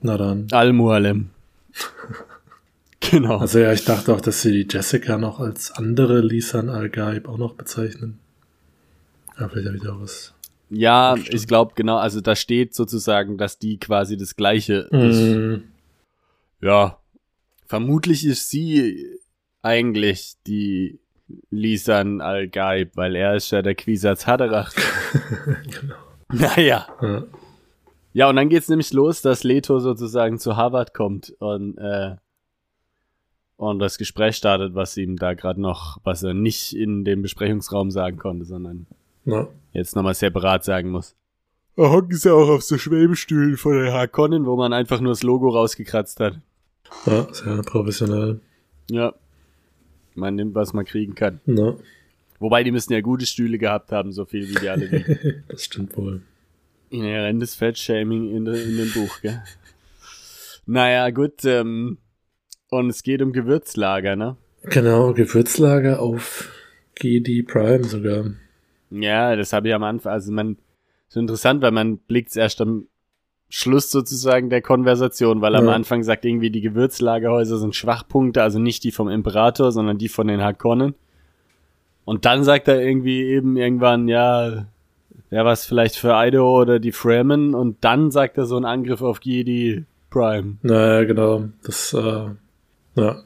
Na 0.00 0.16
dann. 0.16 0.46
Al-Mualem. 0.50 1.30
genau. 3.00 3.38
Also 3.38 3.58
ja, 3.58 3.72
ich 3.72 3.84
dachte 3.84 4.14
auch, 4.14 4.20
dass 4.20 4.42
sie 4.42 4.64
die 4.64 4.66
Jessica 4.68 5.18
noch 5.18 5.40
als 5.40 5.70
andere 5.72 6.20
Lisan 6.20 6.70
al-Gaib 6.70 7.28
auch 7.28 7.38
noch 7.38 7.54
bezeichnen. 7.54 8.18
Ja, 9.38 9.48
vielleicht 9.48 9.66
ja 9.66 9.74
wieder 9.74 10.00
was. 10.00 10.32
Ja, 10.70 11.16
ich 11.16 11.46
glaube 11.46 11.72
genau, 11.74 11.98
also 11.98 12.20
da 12.20 12.34
steht 12.34 12.74
sozusagen, 12.74 13.36
dass 13.36 13.58
die 13.58 13.78
quasi 13.78 14.16
das 14.16 14.34
gleiche 14.34 14.88
mm. 14.90 14.96
ist 14.96 15.60
ja, 16.64 16.98
vermutlich 17.66 18.24
ist 18.26 18.48
sie 18.48 19.06
eigentlich 19.62 20.34
die 20.46 20.98
Lisan 21.50 22.20
Al-Gaib, 22.20 22.96
weil 22.96 23.16
er 23.16 23.34
ist 23.36 23.50
ja 23.50 23.62
der 23.62 23.74
Quisatz 23.74 24.26
Haderach. 24.26 24.72
genau. 25.64 25.94
Naja. 26.32 26.86
Ja. 27.00 27.24
Ja, 28.12 28.28
und 28.28 28.36
dann 28.36 28.48
geht's 28.48 28.68
nämlich 28.68 28.92
los, 28.92 29.22
dass 29.22 29.42
Leto 29.42 29.80
sozusagen 29.80 30.38
zu 30.38 30.56
Harvard 30.56 30.94
kommt 30.94 31.34
und, 31.40 31.76
äh, 31.78 32.14
und 33.56 33.78
das 33.80 33.98
Gespräch 33.98 34.36
startet, 34.36 34.74
was 34.74 34.96
ihm 34.96 35.16
da 35.16 35.34
gerade 35.34 35.60
noch, 35.60 35.98
was 36.04 36.22
er 36.22 36.32
nicht 36.32 36.74
in 36.76 37.04
dem 37.04 37.22
Besprechungsraum 37.22 37.90
sagen 37.90 38.16
konnte, 38.16 38.44
sondern 38.44 38.86
Ja. 39.24 39.48
jetzt 39.72 39.96
nochmal 39.96 40.14
separat 40.14 40.62
sagen 40.64 40.90
muss. 40.90 41.16
Da 41.76 41.90
hocken 41.90 42.14
sie 42.16 42.32
auch 42.32 42.48
auf 42.48 42.62
so 42.62 42.78
Schwebestühlen 42.78 43.56
von 43.56 43.72
der 43.82 43.92
Harkonnen, 43.92 44.46
wo 44.46 44.54
man 44.54 44.72
einfach 44.72 45.00
nur 45.00 45.10
das 45.10 45.24
Logo 45.24 45.48
rausgekratzt 45.48 46.20
hat. 46.20 46.38
Ja, 47.06 47.26
sehr 47.32 47.62
professionell. 47.62 48.40
Ja. 48.90 49.14
Man 50.14 50.36
nimmt, 50.36 50.54
was 50.54 50.72
man 50.72 50.84
kriegen 50.84 51.14
kann. 51.14 51.40
Ja, 51.46 51.74
Wobei, 52.44 52.62
die 52.62 52.72
müssen 52.72 52.92
ja 52.92 53.00
gute 53.00 53.26
Stühle 53.26 53.58
gehabt 53.58 53.90
haben, 53.92 54.12
so 54.12 54.24
viel 54.24 54.48
wie 54.48 54.54
die 54.54 54.68
alle 54.68 55.42
das 55.48 55.64
stimmt 55.64 55.96
wohl. 55.96 56.20
Inhärentes 56.90 57.54
Fettshaming 57.54 58.30
in, 58.30 58.46
in 58.46 58.76
dem 58.76 58.92
Buch, 58.92 59.20
gell? 59.22 59.42
Naja, 60.66 61.08
gut, 61.10 61.44
ähm, 61.44 61.98
und 62.70 62.90
es 62.90 63.02
geht 63.02 63.22
um 63.22 63.32
Gewürzlager, 63.32 64.16
ne? 64.16 64.36
Genau, 64.64 65.12
Gewürzlager 65.12 66.00
auf 66.00 66.50
GD 66.96 67.42
Prime 67.44 67.84
sogar. 67.84 68.26
Ja, 68.90 69.36
das 69.36 69.52
habe 69.52 69.68
ich 69.68 69.74
am 69.74 69.82
Anfang, 69.82 70.12
also 70.12 70.32
man, 70.32 70.58
so 71.08 71.20
interessant, 71.20 71.62
weil 71.62 71.72
man 71.72 71.98
blickt 71.98 72.36
erst 72.36 72.60
am 72.60 72.88
Schluss 73.56 73.88
sozusagen 73.88 74.50
der 74.50 74.62
Konversation, 74.62 75.40
weil 75.40 75.54
am 75.54 75.66
Ja. 75.66 75.74
Anfang 75.74 76.02
sagt 76.02 76.24
irgendwie, 76.24 76.50
die 76.50 76.60
Gewürzlagerhäuser 76.60 77.58
sind 77.58 77.76
Schwachpunkte, 77.76 78.42
also 78.42 78.58
nicht 78.58 78.82
die 78.82 78.90
vom 78.90 79.08
Imperator, 79.08 79.70
sondern 79.70 79.96
die 79.96 80.08
von 80.08 80.26
den 80.26 80.42
Harkonnen. 80.42 80.96
Und 82.04 82.24
dann 82.24 82.42
sagt 82.42 82.66
er 82.66 82.82
irgendwie 82.82 83.22
eben 83.22 83.56
irgendwann, 83.56 84.08
ja, 84.08 84.66
wäre 85.30 85.44
was 85.44 85.66
vielleicht 85.66 85.94
für 85.94 86.14
Idaho 86.14 86.62
oder 86.62 86.80
die 86.80 86.90
Fremen 86.90 87.54
und 87.54 87.76
dann 87.84 88.10
sagt 88.10 88.38
er 88.38 88.46
so 88.46 88.56
einen 88.56 88.64
Angriff 88.64 89.02
auf 89.02 89.20
Jedi 89.22 89.84
Prime. 90.10 90.56
Naja, 90.62 91.04
genau. 91.04 91.44
Das, 91.62 91.92
äh, 91.94 92.30
ja. 92.96 93.22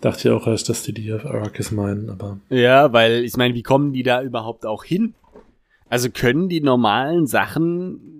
Dachte 0.00 0.28
ich 0.28 0.30
auch 0.32 0.46
erst, 0.46 0.68
dass 0.68 0.84
die 0.84 0.92
die 0.94 1.12
auf 1.12 1.26
Arrakis 1.26 1.72
meinen, 1.72 2.08
aber 2.08 2.38
Ja, 2.50 2.92
weil 2.92 3.24
ich 3.24 3.36
meine, 3.36 3.54
wie 3.54 3.64
kommen 3.64 3.92
die 3.92 4.04
da 4.04 4.22
überhaupt 4.22 4.64
auch 4.64 4.84
hin? 4.84 5.14
Also 5.88 6.08
können 6.08 6.48
die 6.48 6.60
normalen 6.60 7.26
Sachen 7.26 8.19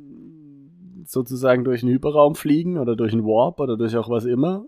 sozusagen 1.10 1.64
durch 1.64 1.80
den 1.80 1.90
Hyperraum 1.90 2.34
fliegen 2.34 2.78
oder 2.78 2.96
durch 2.96 3.12
einen 3.12 3.24
Warp 3.24 3.60
oder 3.60 3.76
durch 3.76 3.96
auch 3.96 4.08
was 4.08 4.24
immer? 4.24 4.66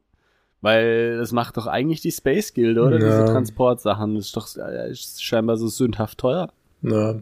Weil 0.61 1.19
das 1.19 1.33
macht 1.33 1.57
doch 1.57 1.67
eigentlich 1.67 2.01
die 2.01 2.13
Space 2.13 2.55
Guild, 2.55 2.79
oder? 2.79 2.99
Ja. 2.99 3.07
Diese 3.07 3.33
Transportsachen. 3.33 4.15
Das 4.15 4.27
ist 4.27 4.37
doch 4.37 4.49
äh, 4.57 4.91
ist 4.91 5.23
scheinbar 5.23 5.57
so 5.57 5.69
sündhaft 5.69 6.19
teuer. 6.19 6.51
ja. 6.83 7.17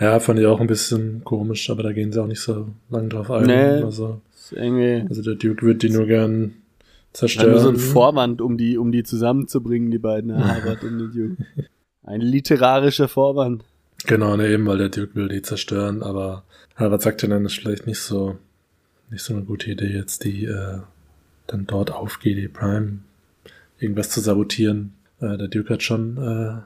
Ja, 0.00 0.18
fand 0.18 0.38
ich 0.38 0.46
auch 0.46 0.60
ein 0.60 0.66
bisschen 0.66 1.22
komisch, 1.24 1.68
aber 1.68 1.82
da 1.82 1.92
gehen 1.92 2.10
sie 2.10 2.22
auch 2.22 2.26
nicht 2.26 2.40
so 2.40 2.68
lang 2.88 3.10
drauf 3.10 3.30
ein. 3.30 3.44
Nee. 3.46 3.82
Also, 3.82 4.22
irgendwie 4.52 5.06
also 5.06 5.20
der 5.20 5.34
Duke 5.34 5.66
wird 5.66 5.82
die 5.82 5.90
nur 5.90 6.06
gern 6.06 6.54
zerstören. 7.12 7.50
nur 7.50 7.60
so 7.60 7.68
ein 7.68 7.76
Vorwand, 7.76 8.40
um 8.40 8.56
die, 8.56 8.78
um 8.78 8.92
die 8.92 9.02
zusammenzubringen, 9.02 9.90
die 9.90 9.98
beiden, 9.98 10.34
Harvard 10.34 10.84
und 10.84 10.98
die 10.98 11.18
Duke. 11.18 11.46
Ein 12.02 12.22
literarischer 12.22 13.08
Vorwand. 13.08 13.64
Genau, 14.06 14.36
ne, 14.36 14.48
eben, 14.48 14.64
weil 14.66 14.78
der 14.78 14.88
Duke 14.88 15.14
will 15.14 15.28
die 15.28 15.42
zerstören, 15.42 16.02
aber 16.02 16.44
Harvard 16.78 17.02
sagt 17.02 17.22
ja 17.22 17.28
dann, 17.28 17.42
das 17.42 17.52
ist 17.52 17.58
vielleicht 17.58 17.86
nicht 17.86 17.98
so, 17.98 18.38
nicht 19.10 19.22
so 19.22 19.34
eine 19.34 19.42
gute 19.42 19.70
Idee, 19.70 19.88
jetzt 19.88 20.24
die, 20.24 20.44
äh, 20.44 20.78
dann 21.48 21.66
dort 21.66 21.90
auf 21.90 22.20
GD 22.20 22.48
Prime 22.48 23.00
irgendwas 23.78 24.10
zu 24.10 24.20
sabotieren. 24.20 24.94
Äh, 25.20 25.36
der 25.36 25.48
Duke 25.48 25.74
hat 25.74 25.82
schon, 25.82 26.16
äh, 26.16 26.62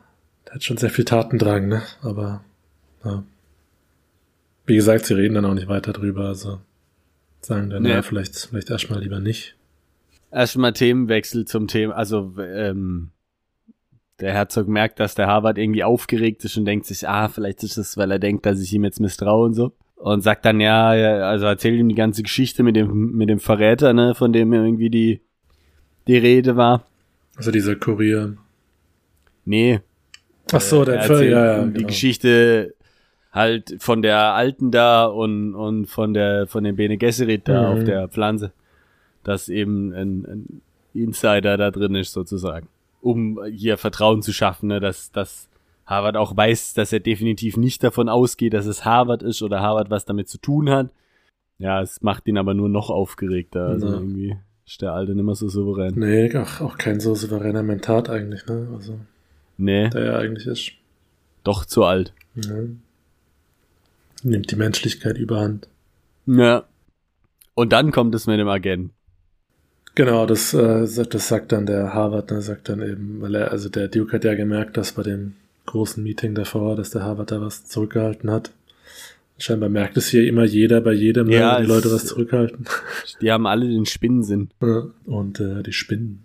der 0.47 0.54
hat 0.54 0.64
schon 0.64 0.76
sehr 0.76 0.90
viel 0.90 1.04
Tatendrang, 1.04 1.69
ne, 1.69 1.83
aber, 2.02 2.45
ja. 3.04 3.25
Wie 4.66 4.76
gesagt, 4.76 5.07
sie 5.07 5.14
reden 5.14 5.35
dann 5.35 5.45
auch 5.45 5.54
nicht 5.54 5.69
weiter 5.69 5.92
drüber, 5.92 6.26
also 6.26 6.61
sagen 7.40 7.71
dann, 7.71 7.83
Nee. 7.83 7.90
ja, 7.90 8.02
vielleicht, 8.02 8.37
vielleicht 8.37 8.71
erstmal 8.71 9.00
lieber 9.00 9.19
nicht. 9.19 9.57
Erstmal 10.31 10.73
Themenwechsel 10.73 11.47
zum 11.47 11.69
Thema, 11.69 11.95
also 11.95 12.35
ähm, 12.38 13.11
der 14.21 14.33
Herzog 14.33 14.69
merkt, 14.69 15.00
dass 15.00 15.14
der 15.14 15.26
Harvard 15.26 15.59
irgendwie 15.59 15.85
aufgeregt 15.85 16.45
ist 16.45 16.57
und 16.57 16.64
denkt 16.64 16.87
sich, 16.87 17.09
ah, 17.09 17.28
vielleicht 17.28 17.62
ist 17.64 17.76
es, 17.76 17.97
weil 17.97 18.11
er 18.11 18.19
denkt, 18.19 18.47
dass 18.47 18.61
ich 18.61 18.73
ihm 18.73 18.85
jetzt 18.85 19.00
misstraue 19.00 19.47
und 19.47 19.54
so. 19.54 19.73
Und 20.02 20.23
sagt 20.23 20.44
dann, 20.44 20.61
ja, 20.61 20.94
ja, 20.94 21.28
also 21.28 21.47
erzählt 21.47 21.78
ihm 21.78 21.88
die 21.88 21.94
ganze 21.94 22.25
Geschichte 22.25 22.64
mit 22.64 22.75
dem, 22.75 23.12
mit 23.12 23.28
dem 23.28 23.38
Verräter, 23.38 23.92
ne, 23.92 24.16
von 24.16 24.32
dem 24.32 24.52
irgendwie 24.52 24.90
die, 24.90 25.21
die 26.09 26.16
Rede 26.16 26.56
war. 26.56 26.85
Also 27.37 27.52
dieser 27.52 27.76
Kurier. 27.76 28.37
Nee, 29.44 29.80
Ach 30.52 30.61
so, 30.61 30.85
der 30.85 30.97
er 30.97 31.00
erzählt 31.02 31.30
ja, 31.30 31.47
ja, 31.47 31.64
die 31.66 31.73
genau. 31.75 31.87
Geschichte 31.87 32.75
halt 33.32 33.76
von 33.78 34.02
der 34.02 34.35
Alten 34.35 34.73
da 34.73 35.06
und, 35.06 35.54
und 35.54 35.87
von 35.87 36.12
der, 36.14 36.47
von 36.49 36.64
den 36.64 36.75
Bene 36.76 36.97
Gesserit 36.99 37.47
da 37.49 37.62
Mhm. 37.73 37.78
auf 37.78 37.85
der 37.85 38.09
Pflanze. 38.09 38.52
Dass 39.23 39.49
eben 39.49 39.92
ein, 39.94 40.25
ein 40.26 40.62
Insider 40.94 41.56
da 41.56 41.71
drin 41.71 41.94
ist 41.94 42.12
sozusagen. 42.12 42.66
Um 43.00 43.40
hier 43.44 43.78
Vertrauen 43.78 44.21
zu 44.21 44.32
schaffen, 44.32 44.66
ne, 44.66 44.80
dass, 44.80 45.12
dass 45.12 45.49
Harvard 45.86 46.16
auch 46.16 46.36
weiß, 46.36 46.74
dass 46.74 46.92
er 46.92 47.00
definitiv 47.00 47.56
nicht 47.56 47.82
davon 47.82 48.08
ausgeht, 48.08 48.54
dass 48.54 48.66
es 48.66 48.84
Harvard 48.84 49.22
ist 49.22 49.42
oder 49.42 49.60
Harvard 49.60 49.90
was 49.90 50.04
damit 50.04 50.28
zu 50.28 50.38
tun 50.38 50.70
hat. 50.70 50.90
Ja, 51.58 51.80
es 51.82 52.00
macht 52.02 52.26
ihn 52.28 52.38
aber 52.38 52.54
nur 52.54 52.68
noch 52.68 52.88
aufgeregter. 52.90 53.66
Also 53.66 53.86
Ja. 53.88 53.92
irgendwie 53.94 54.36
ist 54.66 54.80
der 54.80 54.92
Alte 54.92 55.14
nicht 55.14 55.24
mehr 55.24 55.34
so 55.34 55.48
souverän. 55.48 55.94
Nee, 55.96 56.34
ach, 56.36 56.60
auch 56.60 56.78
kein 56.78 57.00
so 57.00 57.14
souveräner 57.14 57.62
Mentat 57.62 58.08
eigentlich, 58.08 58.46
ne, 58.46 58.68
also, 58.74 58.98
Nee, 59.58 59.90
der 59.90 60.02
er 60.04 60.18
eigentlich 60.18 60.46
ist. 60.46 60.72
doch 61.44 61.64
zu 61.64 61.84
alt. 61.84 62.12
Ja. 62.36 62.54
Nimmt 64.22 64.50
die 64.50 64.56
Menschlichkeit 64.56 65.18
überhand. 65.18 65.68
Ja. 66.26 66.64
Und 67.54 67.72
dann 67.72 67.90
kommt 67.90 68.14
es 68.14 68.26
mit 68.26 68.38
dem 68.38 68.48
Agenten. 68.48 68.92
Genau, 69.94 70.24
das, 70.24 70.54
äh, 70.54 70.86
sagt- 70.86 71.12
das 71.14 71.28
sagt 71.28 71.52
dann 71.52 71.66
der 71.66 71.92
Harvard, 71.92 72.30
ne, 72.30 72.40
sagt 72.40 72.68
dann 72.68 72.80
eben, 72.80 73.20
weil 73.20 73.34
er, 73.34 73.50
also 73.50 73.68
der 73.68 73.88
Duke 73.88 74.12
hat 74.14 74.24
ja 74.24 74.34
gemerkt, 74.34 74.76
dass 74.76 74.92
bei 74.92 75.02
dem 75.02 75.34
großen 75.66 76.02
Meeting 76.02 76.35
davor, 76.35 76.76
dass 76.76 76.90
der 76.90 77.02
Harvard 77.02 77.31
da 77.31 77.40
was 77.40 77.64
zurückgehalten 77.64 78.31
hat. 78.31 78.52
Scheinbar 79.38 79.69
merkt 79.69 79.97
es 79.97 80.09
hier 80.09 80.26
immer 80.26 80.45
jeder 80.45 80.81
bei 80.81 80.92
jedem, 80.92 81.28
ne, 81.28 81.37
Ja, 81.37 81.57
wenn 81.57 81.62
die 81.62 81.69
Leute 81.69 81.90
was 81.90 82.07
zurückhalten. 82.07 82.66
Die 83.21 83.33
haben 83.33 83.47
alle 83.47 83.66
den 83.66 83.87
Spinnensinn. 83.87 84.50
Und 85.04 85.40
äh, 85.40 85.62
die 85.62 85.73
Spinnen. 85.73 86.25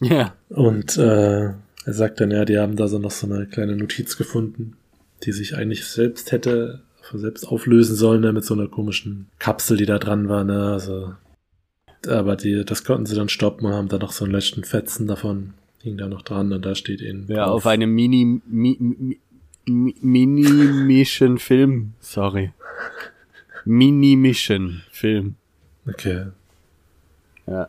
Ja. 0.00 0.34
Und 0.48 0.96
äh, 0.96 1.52
er 1.84 1.94
sagt 1.94 2.20
dann, 2.20 2.30
ja, 2.30 2.44
die 2.44 2.58
haben 2.58 2.76
da 2.76 2.88
so 2.88 2.98
noch 2.98 3.10
so 3.10 3.26
eine 3.26 3.46
kleine 3.46 3.76
Notiz 3.76 4.16
gefunden, 4.16 4.76
die 5.24 5.32
sich 5.32 5.56
eigentlich 5.56 5.84
selbst 5.86 6.32
hätte 6.32 6.82
von 7.02 7.20
selbst 7.20 7.46
auflösen 7.48 7.96
sollen, 7.96 8.20
ne, 8.20 8.32
mit 8.32 8.44
so 8.44 8.54
einer 8.54 8.68
komischen 8.68 9.28
Kapsel, 9.38 9.76
die 9.76 9.86
da 9.86 9.98
dran 9.98 10.28
war, 10.28 10.44
ne, 10.44 10.72
also 10.72 11.14
aber 12.06 12.36
die, 12.36 12.64
das 12.64 12.84
konnten 12.84 13.06
sie 13.06 13.16
dann 13.16 13.28
stoppen 13.28 13.66
und 13.66 13.72
haben 13.72 13.88
da 13.88 13.98
noch 13.98 14.12
so 14.12 14.24
einen 14.24 14.34
letzten 14.34 14.64
Fetzen 14.64 15.06
davon, 15.06 15.54
hing 15.88 15.98
da 15.98 16.08
noch 16.08 16.22
dran 16.22 16.52
und 16.52 16.64
da 16.64 16.74
steht 16.74 17.00
ihnen 17.00 17.26
Ja, 17.28 17.46
auf 17.46 17.66
einem 17.66 17.94
Mini, 17.94 18.40
mi, 18.46 18.76
mi, 18.78 19.18
mi, 19.66 19.94
Mini-Mission 20.00 21.38
Film. 21.38 21.94
Sorry. 22.00 22.52
Mini-Mission 23.64 24.82
Film. 24.90 25.36
Okay. 25.86 26.26
Ja. 27.46 27.68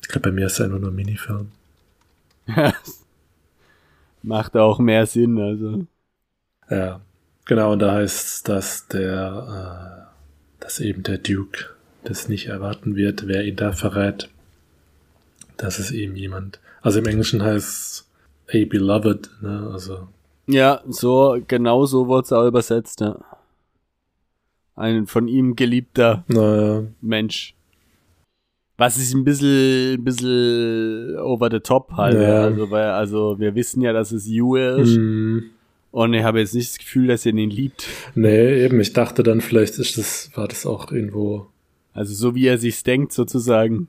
Ich 0.00 0.08
glaube, 0.08 0.30
bei 0.30 0.34
mir 0.34 0.46
ist 0.46 0.58
er 0.58 0.68
nur 0.68 0.80
nur 0.80 0.90
ein 0.90 0.94
Minifilm. 0.94 1.50
Macht 4.22 4.56
auch 4.56 4.78
mehr 4.78 5.06
Sinn, 5.06 5.38
also. 5.38 5.86
Ja, 6.70 7.00
genau, 7.44 7.72
und 7.72 7.80
da 7.80 7.92
heißt 7.94 8.48
dass 8.48 8.88
der, 8.88 10.08
äh, 10.08 10.60
dass 10.60 10.80
eben 10.80 11.02
der 11.02 11.18
Duke 11.18 11.66
das 12.04 12.28
nicht 12.28 12.46
erwarten 12.46 12.96
wird, 12.96 13.26
wer 13.26 13.44
ihn 13.44 13.56
da 13.56 13.72
verrät. 13.72 14.28
Das 15.56 15.78
ist 15.78 15.90
eben 15.90 16.16
jemand. 16.16 16.60
Also 16.80 16.98
im 16.98 17.06
Englischen 17.06 17.42
heißt 17.42 18.08
A 18.48 18.64
Beloved, 18.68 19.30
ne, 19.40 19.70
also, 19.72 20.08
Ja, 20.46 20.82
so, 20.88 21.38
genau 21.46 21.84
so 21.86 22.06
wurde 22.08 22.24
es 22.26 22.32
auch 22.32 22.46
übersetzt, 22.46 23.00
ja. 23.00 23.18
Ein 24.74 25.06
von 25.06 25.28
ihm 25.28 25.54
geliebter 25.54 26.24
naja, 26.28 26.84
Mensch. 27.00 27.54
Was 28.78 28.98
ich 28.98 29.14
ein 29.14 29.22
bisschen, 29.22 29.94
ein 29.94 30.04
bisschen 30.04 31.16
over 31.18 31.48
the 31.50 31.60
top 31.60 31.92
halte. 31.92 32.22
Ja. 32.22 32.42
Also, 32.44 32.70
weil, 32.70 32.84
also, 32.86 33.38
wir 33.38 33.54
wissen 33.54 33.82
ja, 33.82 33.92
dass 33.92 34.12
es 34.12 34.26
Yue 34.26 34.80
ist. 34.80 34.96
hm, 34.96 35.50
Und 35.92 36.14
ich 36.14 36.24
habe 36.24 36.40
jetzt 36.40 36.54
nicht 36.54 36.70
das 36.72 36.78
Gefühl, 36.78 37.06
dass 37.08 37.26
er 37.26 37.34
ihn 37.34 37.50
liebt. 37.50 37.86
nee, 38.14 38.64
eben, 38.64 38.80
ich 38.80 38.92
dachte 38.94 39.22
dann, 39.22 39.40
vielleicht 39.42 39.78
ist 39.78 39.98
das, 39.98 40.30
war 40.34 40.48
das 40.48 40.64
auch 40.66 40.90
irgendwo, 40.90 41.46
Also 41.92 42.14
so 42.14 42.34
wie 42.34 42.46
er 42.46 42.58
sich's 42.58 42.82
denkt 42.82 43.12
sozusagen. 43.12 43.88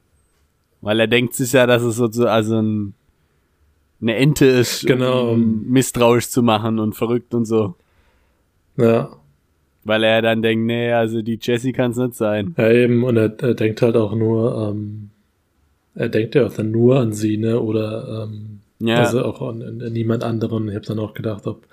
Weil 0.83 0.99
er 0.99 1.07
denkt 1.07 1.33
sich 1.33 1.53
ja, 1.53 1.65
dass 1.65 1.81
es 1.81 1.95
so 1.95 2.11
so- 2.11 2.27
also 2.27 2.59
ein, 2.61 2.93
eine 4.01 4.15
Ente 4.15 4.45
ist, 4.45 4.85
Genau. 4.85 5.31
um 5.31 5.63
misstrauisch 5.69 6.29
zu 6.29 6.43
machen 6.43 6.77
und 6.79 6.93
verrückt 6.93 7.33
und 7.33 7.45
so. 7.45 7.75
ja, 8.77 9.09
Weil 9.85 10.03
er 10.03 10.21
dann 10.21 10.41
denkt, 10.41 10.65
nee, 10.65 10.91
also 10.91 11.21
die 11.21 11.39
Jessie 11.41 11.73
kann's 11.73 11.97
nicht 11.97 12.15
sein. 12.15 12.53
ja 12.57 12.69
eben, 12.71 13.03
und 13.03 13.17
er, 13.17 13.33
er 13.41 13.53
denkt 13.53 13.81
halt 13.81 13.95
auch 13.95 14.13
nur, 14.15 14.69
ähm, 14.71 15.09
er 15.95 16.09
denkt 16.09 16.35
ja 16.35 16.45
auch 16.47 16.53
dann 16.53 16.71
nur 16.71 16.99
an 16.99 17.13
sie, 17.13 17.37
ne, 17.37 17.59
oder, 17.59 18.23
ähm, 18.27 18.59
Ja. 18.79 18.99
Also 18.99 19.23
auch 19.23 19.41
an, 19.41 19.61
an 19.81 19.93
niemand 19.93 20.23
anderen. 20.23 20.67
Ich 20.67 20.75
habe 20.75 20.85
dann 20.85 20.99
auch 20.99 21.13
gedacht, 21.13 21.47
ob, 21.47 21.65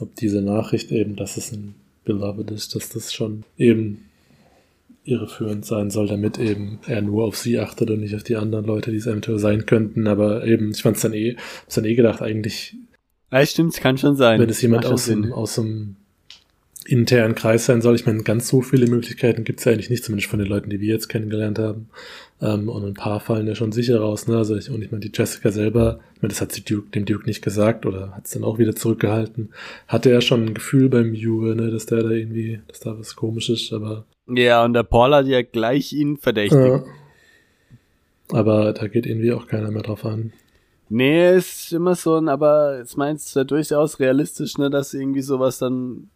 ob 0.00 0.14
diese 0.16 0.42
Nachricht 0.42 0.90
eben, 0.90 1.14
dass 1.14 1.36
es 1.36 1.52
ein 1.52 1.74
Beloved 2.04 2.50
ist, 2.50 2.74
dass 2.74 2.88
das 2.88 3.12
schon 3.12 3.44
eben 3.56 4.07
irreführend 5.08 5.64
sein 5.64 5.90
soll, 5.90 6.06
damit 6.06 6.38
eben 6.38 6.80
er 6.86 7.02
nur 7.02 7.24
auf 7.24 7.36
sie 7.36 7.58
achtet 7.58 7.90
und 7.90 8.00
nicht 8.00 8.14
auf 8.14 8.22
die 8.22 8.36
anderen 8.36 8.64
Leute, 8.64 8.90
die 8.90 8.98
es 8.98 9.06
eventuell 9.06 9.38
sein 9.38 9.66
könnten. 9.66 10.06
Aber 10.06 10.44
eben, 10.44 10.70
ich 10.70 10.82
fand 10.82 10.96
es 10.96 11.02
dann 11.02 11.14
eh, 11.14 11.36
hab's 11.62 11.74
dann 11.74 11.84
eh 11.84 11.94
gedacht, 11.94 12.22
eigentlich. 12.22 12.76
Ja, 13.32 13.44
stimmt, 13.44 13.74
es 13.74 13.80
kann 13.80 13.98
schon 13.98 14.16
sein. 14.16 14.40
Wenn 14.40 14.48
es 14.48 14.62
jemand 14.62 14.86
aus 14.86 15.06
dem, 15.06 15.32
aus 15.32 15.56
dem 15.56 15.96
internen 16.88 17.34
Kreis 17.34 17.66
sein 17.66 17.82
soll. 17.82 17.94
Ich 17.94 18.06
meine, 18.06 18.22
ganz 18.22 18.48
so 18.48 18.62
viele 18.62 18.86
Möglichkeiten 18.86 19.44
gibt 19.44 19.58
es 19.58 19.66
ja 19.66 19.72
eigentlich 19.72 19.90
nicht, 19.90 20.04
zumindest 20.04 20.30
von 20.30 20.38
den 20.38 20.48
Leuten, 20.48 20.70
die 20.70 20.80
wir 20.80 20.88
jetzt 20.88 21.08
kennengelernt 21.08 21.58
haben. 21.58 21.90
Ähm, 22.40 22.68
und 22.68 22.84
ein 22.84 22.94
paar 22.94 23.20
fallen 23.20 23.46
ja 23.46 23.54
schon 23.54 23.72
sicher 23.72 24.00
raus. 24.00 24.26
Ne? 24.26 24.36
Also 24.36 24.56
ich, 24.56 24.70
und 24.70 24.82
ich 24.82 24.90
meine, 24.90 25.00
die 25.00 25.12
Jessica 25.14 25.50
selber, 25.50 26.00
ich 26.14 26.22
meine, 26.22 26.30
das 26.30 26.40
hat 26.40 26.52
sie 26.52 26.62
Duke, 26.62 26.88
dem 26.90 27.04
Duke 27.04 27.26
nicht 27.26 27.42
gesagt 27.42 27.84
oder 27.84 28.16
hat 28.16 28.24
es 28.24 28.30
dann 28.30 28.44
auch 28.44 28.58
wieder 28.58 28.74
zurückgehalten. 28.74 29.50
Hatte 29.86 30.10
er 30.10 30.22
schon 30.22 30.46
ein 30.46 30.54
Gefühl 30.54 30.88
beim 30.88 31.14
Juve, 31.14 31.54
ne, 31.54 31.70
dass 31.70 31.86
der 31.86 32.02
da 32.02 32.10
irgendwie, 32.10 32.60
dass 32.68 32.80
da 32.80 32.98
was 32.98 33.16
komisch 33.16 33.50
ist, 33.50 33.72
aber. 33.72 34.04
Ja, 34.26 34.64
und 34.64 34.72
der 34.72 34.82
Paul 34.82 35.14
hat 35.14 35.26
ja 35.26 35.42
gleich 35.42 35.92
ihn 35.92 36.16
verdächtigt. 36.16 36.60
Ja. 36.60 36.84
Aber 38.30 38.72
da 38.72 38.86
geht 38.88 39.06
irgendwie 39.06 39.32
auch 39.32 39.46
keiner 39.46 39.70
mehr 39.70 39.82
drauf 39.82 40.04
an. 40.04 40.32
Nee, 40.90 41.36
ist 41.36 41.72
immer 41.72 41.94
so 41.94 42.16
ein, 42.16 42.28
aber 42.28 42.78
es 42.80 42.96
meinst 42.96 43.34
du 43.34 43.40
ja 43.40 43.44
durchaus 43.44 44.00
realistisch, 44.00 44.56
ne, 44.56 44.70
dass 44.70 44.94
irgendwie 44.94 45.22
sowas 45.22 45.58
dann 45.58 46.08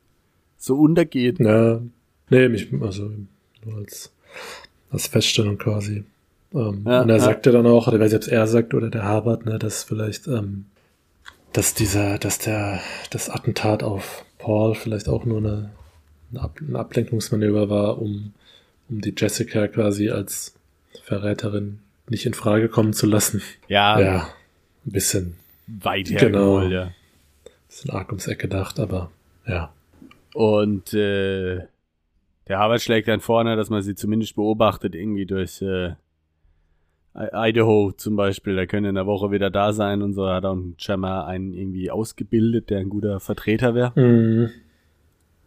so 0.63 0.77
untergeht. 0.77 1.41
Ja, 1.41 1.81
nee, 2.31 2.49
mich, 2.49 2.69
also 2.81 3.11
nur 3.65 3.79
als, 3.79 4.13
als 4.91 5.09
Feststellung 5.09 5.59
quasi. 5.59 6.05
Ähm, 6.55 6.85
ja, 6.87 7.03
und 7.03 7.09
er 7.09 7.17
ja. 7.17 7.23
sagte 7.23 7.51
dann 7.51 7.67
auch, 7.67 7.89
oder 7.89 7.99
weiß 7.99 8.13
ich, 8.13 8.27
ob 8.27 8.29
er 8.29 8.47
sagt 8.47 8.73
oder 8.73 8.89
der 8.89 9.03
Harvard, 9.03 9.45
ne, 9.45 9.59
dass 9.59 9.83
vielleicht, 9.83 10.29
ähm, 10.29 10.67
dass 11.53 11.75
dieser, 11.75 12.19
dass 12.19 12.39
der, 12.39 12.81
das 13.11 13.29
Attentat 13.29 13.83
auf 13.83 14.25
Paul 14.39 14.77
vielleicht 14.77 15.09
auch 15.09 15.25
nur 15.25 15.39
eine, 15.39 15.71
ein 16.33 16.77
Ablenkungsmanöver 16.77 17.69
war, 17.69 18.01
um, 18.01 18.33
um 18.89 19.01
die 19.01 19.15
Jessica 19.17 19.67
quasi 19.67 20.11
als 20.11 20.55
Verräterin 21.05 21.81
nicht 22.09 22.25
in 22.25 22.35
Frage 22.35 22.69
kommen 22.69 22.93
zu 22.93 23.07
lassen. 23.07 23.43
Ja. 23.67 23.99
Ja. 24.01 24.29
Ein 24.87 24.93
bisschen. 24.93 25.37
Weit 25.67 26.11
hergeholt, 26.11 26.33
genau, 26.33 26.63
ja. 26.69 26.93
Bisschen 27.69 27.91
arg 27.91 28.09
ums 28.11 28.29
Eck 28.29 28.39
gedacht, 28.39 28.79
aber 28.79 29.11
ja. 29.47 29.73
Und 30.35 30.95
äh, 30.95 31.61
der 32.49 32.59
Harvard 32.59 32.83
schlägt 32.83 33.09
dann 33.09 33.21
vorne, 33.21 33.57
dass 33.57 33.71
man 33.71 33.83
sie 33.83 33.95
zumindest 33.95 34.37
beobachtet, 34.37 34.95
irgendwie 34.95 35.27
durch 35.27 35.63
äh, 35.63 35.95
Idaho 37.15 37.93
zum 37.93 38.17
Beispiel. 38.17 38.57
Da 38.57 38.67
können 38.67 38.87
in 38.87 38.95
der 38.95 39.07
Woche 39.07 39.31
wieder 39.31 39.51
da 39.51 39.73
sein 39.73 40.03
und 40.03 40.15
so. 40.15 40.29
Hat 40.29 40.45
auch 40.45 40.59
scheinbar 40.79 41.27
einen 41.27 41.53
irgendwie 41.53 41.91
ausgebildet, 41.91 42.71
der 42.71 42.81
ein 42.81 42.89
guter 42.89 43.21
Vertreter 43.21 43.75
wäre. 43.75 43.93
Mhm. 43.95 44.51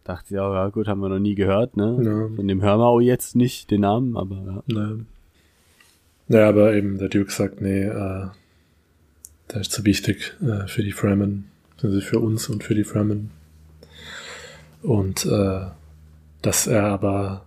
Dachte 0.04 0.34
ich 0.34 0.40
auch, 0.40 0.54
ja 0.54 0.68
gut, 0.68 0.86
haben 0.86 1.00
wir 1.00 1.08
noch 1.08 1.18
nie 1.18 1.34
gehört, 1.34 1.76
ne? 1.76 1.98
Ja. 2.00 2.36
Von 2.36 2.46
dem 2.46 2.62
hören 2.62 2.78
wir 2.78 2.86
auch 2.86 3.00
jetzt 3.00 3.34
nicht 3.34 3.72
den 3.72 3.80
Namen, 3.80 4.16
aber 4.16 4.62
ja. 4.68 4.78
Ja, 6.28 6.38
ja 6.38 6.48
aber 6.48 6.74
eben 6.74 6.98
der 6.98 7.08
Duke 7.08 7.32
sagt, 7.32 7.60
nee, 7.60 7.82
äh, 7.82 8.26
der 9.52 9.60
ist 9.60 9.72
zu 9.72 9.84
wichtig 9.84 10.34
äh, 10.40 10.68
für 10.68 10.84
die 10.84 10.92
Fremen, 10.92 11.46
also 11.82 12.00
für 12.00 12.20
uns 12.20 12.48
und 12.48 12.62
für 12.62 12.76
die 12.76 12.84
Fremen. 12.84 13.30
Und 14.86 15.26
äh, 15.26 15.66
dass 16.42 16.68
er 16.68 16.84
aber 16.84 17.44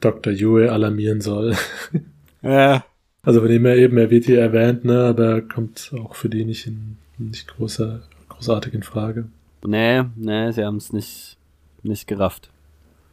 Dr. 0.00 0.34
Yue 0.34 0.70
alarmieren 0.70 1.22
soll. 1.22 1.56
ja. 2.42 2.84
Also 3.22 3.40
von 3.40 3.48
dem 3.48 3.64
er 3.64 3.76
eben, 3.76 3.96
er 3.96 4.10
wird 4.10 4.26
hier 4.26 4.40
erwähnt, 4.40 4.84
ne, 4.84 5.04
aber 5.04 5.24
er 5.36 5.42
kommt 5.42 5.94
auch 5.98 6.14
für 6.14 6.28
die 6.28 6.44
nicht, 6.44 6.66
in, 6.66 6.98
nicht 7.16 7.48
großer, 7.48 8.02
großartig 8.28 8.74
in 8.74 8.82
Frage. 8.82 9.28
Nee, 9.64 10.02
nee, 10.14 10.52
sie 10.52 10.62
haben 10.62 10.76
es 10.76 10.92
nicht, 10.92 11.38
nicht 11.82 12.06
gerafft. 12.06 12.50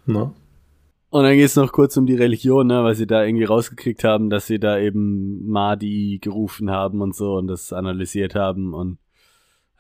No. 0.05 0.35
Und 1.09 1.23
dann 1.23 1.35
geht 1.35 1.45
es 1.45 1.55
noch 1.55 1.71
kurz 1.71 1.95
um 1.95 2.05
die 2.05 2.15
Religion, 2.15 2.67
ne, 2.67 2.83
weil 2.83 2.95
sie 2.95 3.07
da 3.07 3.23
irgendwie 3.23 3.45
rausgekriegt 3.45 4.03
haben, 4.03 4.29
dass 4.29 4.47
sie 4.47 4.59
da 4.59 4.77
eben 4.77 5.47
Mahdi 5.47 6.19
gerufen 6.21 6.71
haben 6.71 6.99
und 6.99 7.15
so 7.15 7.35
und 7.35 7.47
das 7.47 7.71
analysiert 7.71 8.35
haben 8.35 8.73
und 8.73 8.97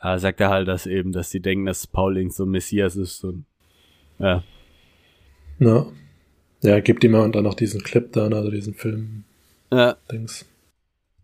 ja, 0.01 0.17
sagt 0.17 0.39
er 0.39 0.49
halt, 0.49 0.69
dass 0.69 0.85
eben, 0.85 1.11
dass 1.11 1.29
sie 1.29 1.41
denken, 1.41 1.65
dass 1.65 1.87
Paul 1.87 2.15
irgend 2.15 2.33
so 2.33 2.45
ein 2.45 2.51
Messias 2.51 2.95
ist 2.95 3.25
und 3.25 3.45
ja. 4.21 4.43
Ja. 5.59 5.85
Ja, 6.63 6.79
gibt 6.79 7.03
ihm 7.03 7.15
und 7.15 7.35
dann 7.35 7.43
noch 7.43 7.55
diesen 7.55 7.81
Clip 7.81 8.11
da, 8.11 8.27
also 8.27 8.51
diesen 8.51 8.73
Film. 8.73 9.23
Ja. 9.71 9.97
Dings. 10.11 10.45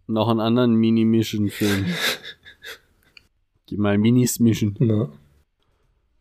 Noch 0.08 0.30
einen 0.30 0.40
anderen 0.40 0.76
Mini-Mission-Film. 0.76 1.86
Gib 3.68 3.80
mal 3.80 3.98
Minis 3.98 4.40
mischen. 4.40 4.76
Ja. 4.80 5.10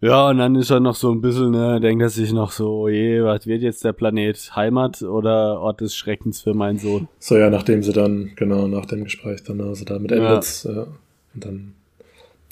Ja, 0.00 0.28
und 0.28 0.38
dann 0.38 0.56
ist 0.56 0.70
er 0.70 0.80
noch 0.80 0.94
so 0.94 1.10
ein 1.10 1.22
bisschen, 1.22 1.52
ne, 1.52 1.80
denkt 1.80 2.02
er 2.02 2.10
sich 2.10 2.32
noch 2.32 2.50
so, 2.50 2.82
oh 2.82 2.88
je, 2.88 3.22
was 3.22 3.46
wird 3.46 3.62
jetzt 3.62 3.82
der 3.82 3.94
Planet? 3.94 4.54
Heimat 4.54 5.00
oder 5.00 5.58
Ort 5.60 5.80
des 5.80 5.96
Schreckens 5.96 6.42
für 6.42 6.52
meinen 6.52 6.78
Sohn? 6.78 7.08
So, 7.18 7.38
ja, 7.38 7.48
nachdem 7.48 7.82
sie 7.82 7.92
dann, 7.92 8.32
genau, 8.36 8.68
nach 8.68 8.84
dem 8.84 9.04
Gespräch 9.04 9.42
dann, 9.42 9.60
also 9.62 9.86
damit 9.86 10.12
endet 10.12 10.64
ja. 10.64 10.72
ja. 10.72 10.86
Und 11.34 11.44
dann 11.44 11.74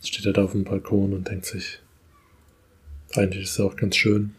steht 0.02 0.24
er 0.24 0.32
da 0.32 0.44
auf 0.44 0.52
dem 0.52 0.64
Balkon 0.64 1.12
und 1.12 1.28
denkt 1.28 1.44
sich, 1.44 1.80
eigentlich 3.16 3.44
ist 3.44 3.58
es 3.58 3.60
auch 3.60 3.76
ganz 3.76 3.96
schön. 3.96 4.34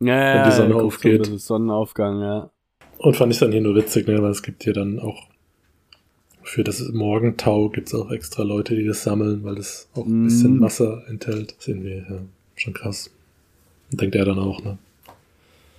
Ja, 0.00 0.34
wenn 0.34 0.50
die 0.50 0.56
Sonne 0.56 0.76
aufgeht. 0.76 1.26
So 1.26 1.36
Sonnenaufgang, 1.36 2.20
ja. 2.20 2.50
Und 2.98 3.16
fand 3.16 3.32
ich 3.32 3.38
dann 3.38 3.52
hier 3.52 3.60
nur 3.60 3.74
witzig, 3.74 4.06
ne, 4.06 4.22
weil 4.22 4.30
es 4.30 4.42
gibt 4.42 4.64
hier 4.64 4.72
dann 4.72 4.98
auch 4.98 5.26
für 6.42 6.64
das 6.64 6.80
Morgentau 6.92 7.68
gibt 7.68 7.88
es 7.88 7.94
auch 7.94 8.10
extra 8.10 8.42
Leute, 8.42 8.74
die 8.74 8.84
das 8.84 9.04
sammeln, 9.04 9.44
weil 9.44 9.54
das 9.54 9.88
auch 9.94 10.04
ein 10.04 10.24
bisschen 10.24 10.58
mm. 10.58 10.60
Wasser 10.60 11.04
enthält. 11.08 11.52
Das 11.52 11.58
ist 11.58 11.68
irgendwie 11.68 12.04
ja, 12.08 12.18
schon 12.56 12.74
krass. 12.74 13.10
Denkt 13.90 14.14
er 14.14 14.24
dann 14.24 14.38
auch, 14.38 14.62
ne? 14.62 14.78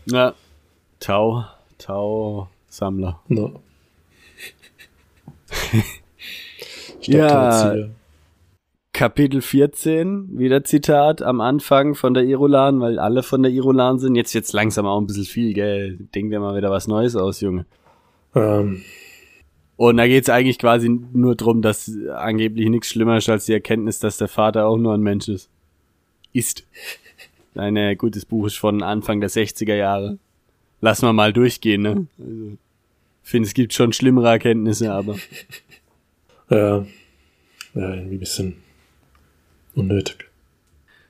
Ja. 0.05 0.33
Tau, 0.99 1.45
Tau-Sammler. 1.77 3.19
No. 3.27 3.61
ja, 7.01 7.75
Kapitel 9.03 9.41
14, 9.41 10.39
wieder 10.39 10.63
Zitat 10.63 11.21
am 11.21 11.41
Anfang 11.41 11.93
von 11.93 12.13
der 12.13 12.23
Irolan, 12.23 12.79
weil 12.79 12.99
alle 12.99 13.21
von 13.21 13.43
der 13.43 13.51
Irolan 13.51 13.99
sind. 13.99 14.15
Jetzt 14.15 14.31
jetzt 14.31 14.53
langsam 14.53 14.85
auch 14.85 14.97
ein 14.97 15.07
bisschen 15.07 15.25
viel, 15.25 15.53
gell? 15.53 15.97
Denk 16.15 16.31
dir 16.31 16.39
mal 16.39 16.55
wieder 16.55 16.71
was 16.71 16.87
Neues 16.87 17.17
aus, 17.17 17.41
Junge. 17.41 17.65
Ähm. 18.33 18.81
Und 19.75 19.97
da 19.97 20.07
geht's 20.07 20.29
eigentlich 20.29 20.57
quasi 20.57 20.87
nur 20.87 21.35
drum, 21.35 21.61
dass 21.61 21.91
angeblich 22.15 22.69
nichts 22.69 22.87
schlimmer 22.87 23.17
ist 23.17 23.27
als 23.27 23.45
die 23.45 23.51
Erkenntnis, 23.51 23.99
dass 23.99 24.19
der 24.19 24.29
Vater 24.29 24.67
auch 24.67 24.77
nur 24.77 24.93
ein 24.93 25.01
Mensch 25.01 25.27
ist. 25.27 25.49
Ist. 26.31 26.65
Ein 27.55 27.97
gutes 27.97 28.23
Buch 28.23 28.45
ist 28.45 28.55
von 28.55 28.81
Anfang 28.81 29.19
der 29.19 29.29
60er 29.29 29.75
Jahre. 29.75 30.17
Lass 30.79 31.01
mal 31.01 31.11
mal 31.11 31.33
durchgehen, 31.33 31.81
ne? 31.81 32.07
Also, 32.17 32.57
finde, 33.21 33.47
es 33.47 33.53
gibt 33.53 33.73
schon 33.73 33.91
schlimmere 33.91 34.29
Erkenntnisse, 34.29 34.93
aber. 34.93 35.17
Ja. 36.49 36.85
Ja, 37.75 37.95
irgendwie 37.95 38.15
ein 38.15 38.19
bisschen 38.19 38.62
unnötig. 39.75 40.29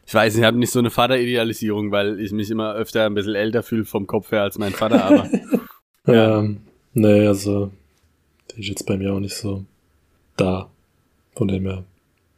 Ich 0.06 0.14
weiß, 0.14 0.36
ich 0.36 0.44
habe 0.44 0.58
nicht 0.58 0.72
so 0.72 0.80
eine 0.80 0.96
Vateridealisierung, 0.96 1.92
weil 1.92 2.20
ich 2.20 2.32
mich 2.32 2.50
immer 2.50 2.74
öfter 2.74 3.06
ein 3.06 3.14
bisschen 3.14 3.36
älter 3.36 3.64
fühle 3.64 3.86
vom 3.86 4.06
Kopf 4.06 4.32
her 4.32 4.44
als 4.44 4.58
mein 4.58 4.74
Vater, 4.74 5.04
aber. 5.06 5.30
ja. 6.08 6.40
Ähm, 6.40 6.58
nee, 6.94 7.26
also, 7.26 7.72
die 8.52 8.62
ist 8.62 8.68
jetzt 8.68 8.86
bei 8.86 8.98
mir 8.98 9.14
auch 9.14 9.20
nicht 9.20 9.36
so 9.36 9.64
da. 10.36 10.70
Von 11.36 11.48
dem 11.48 11.66
her. 11.66 11.84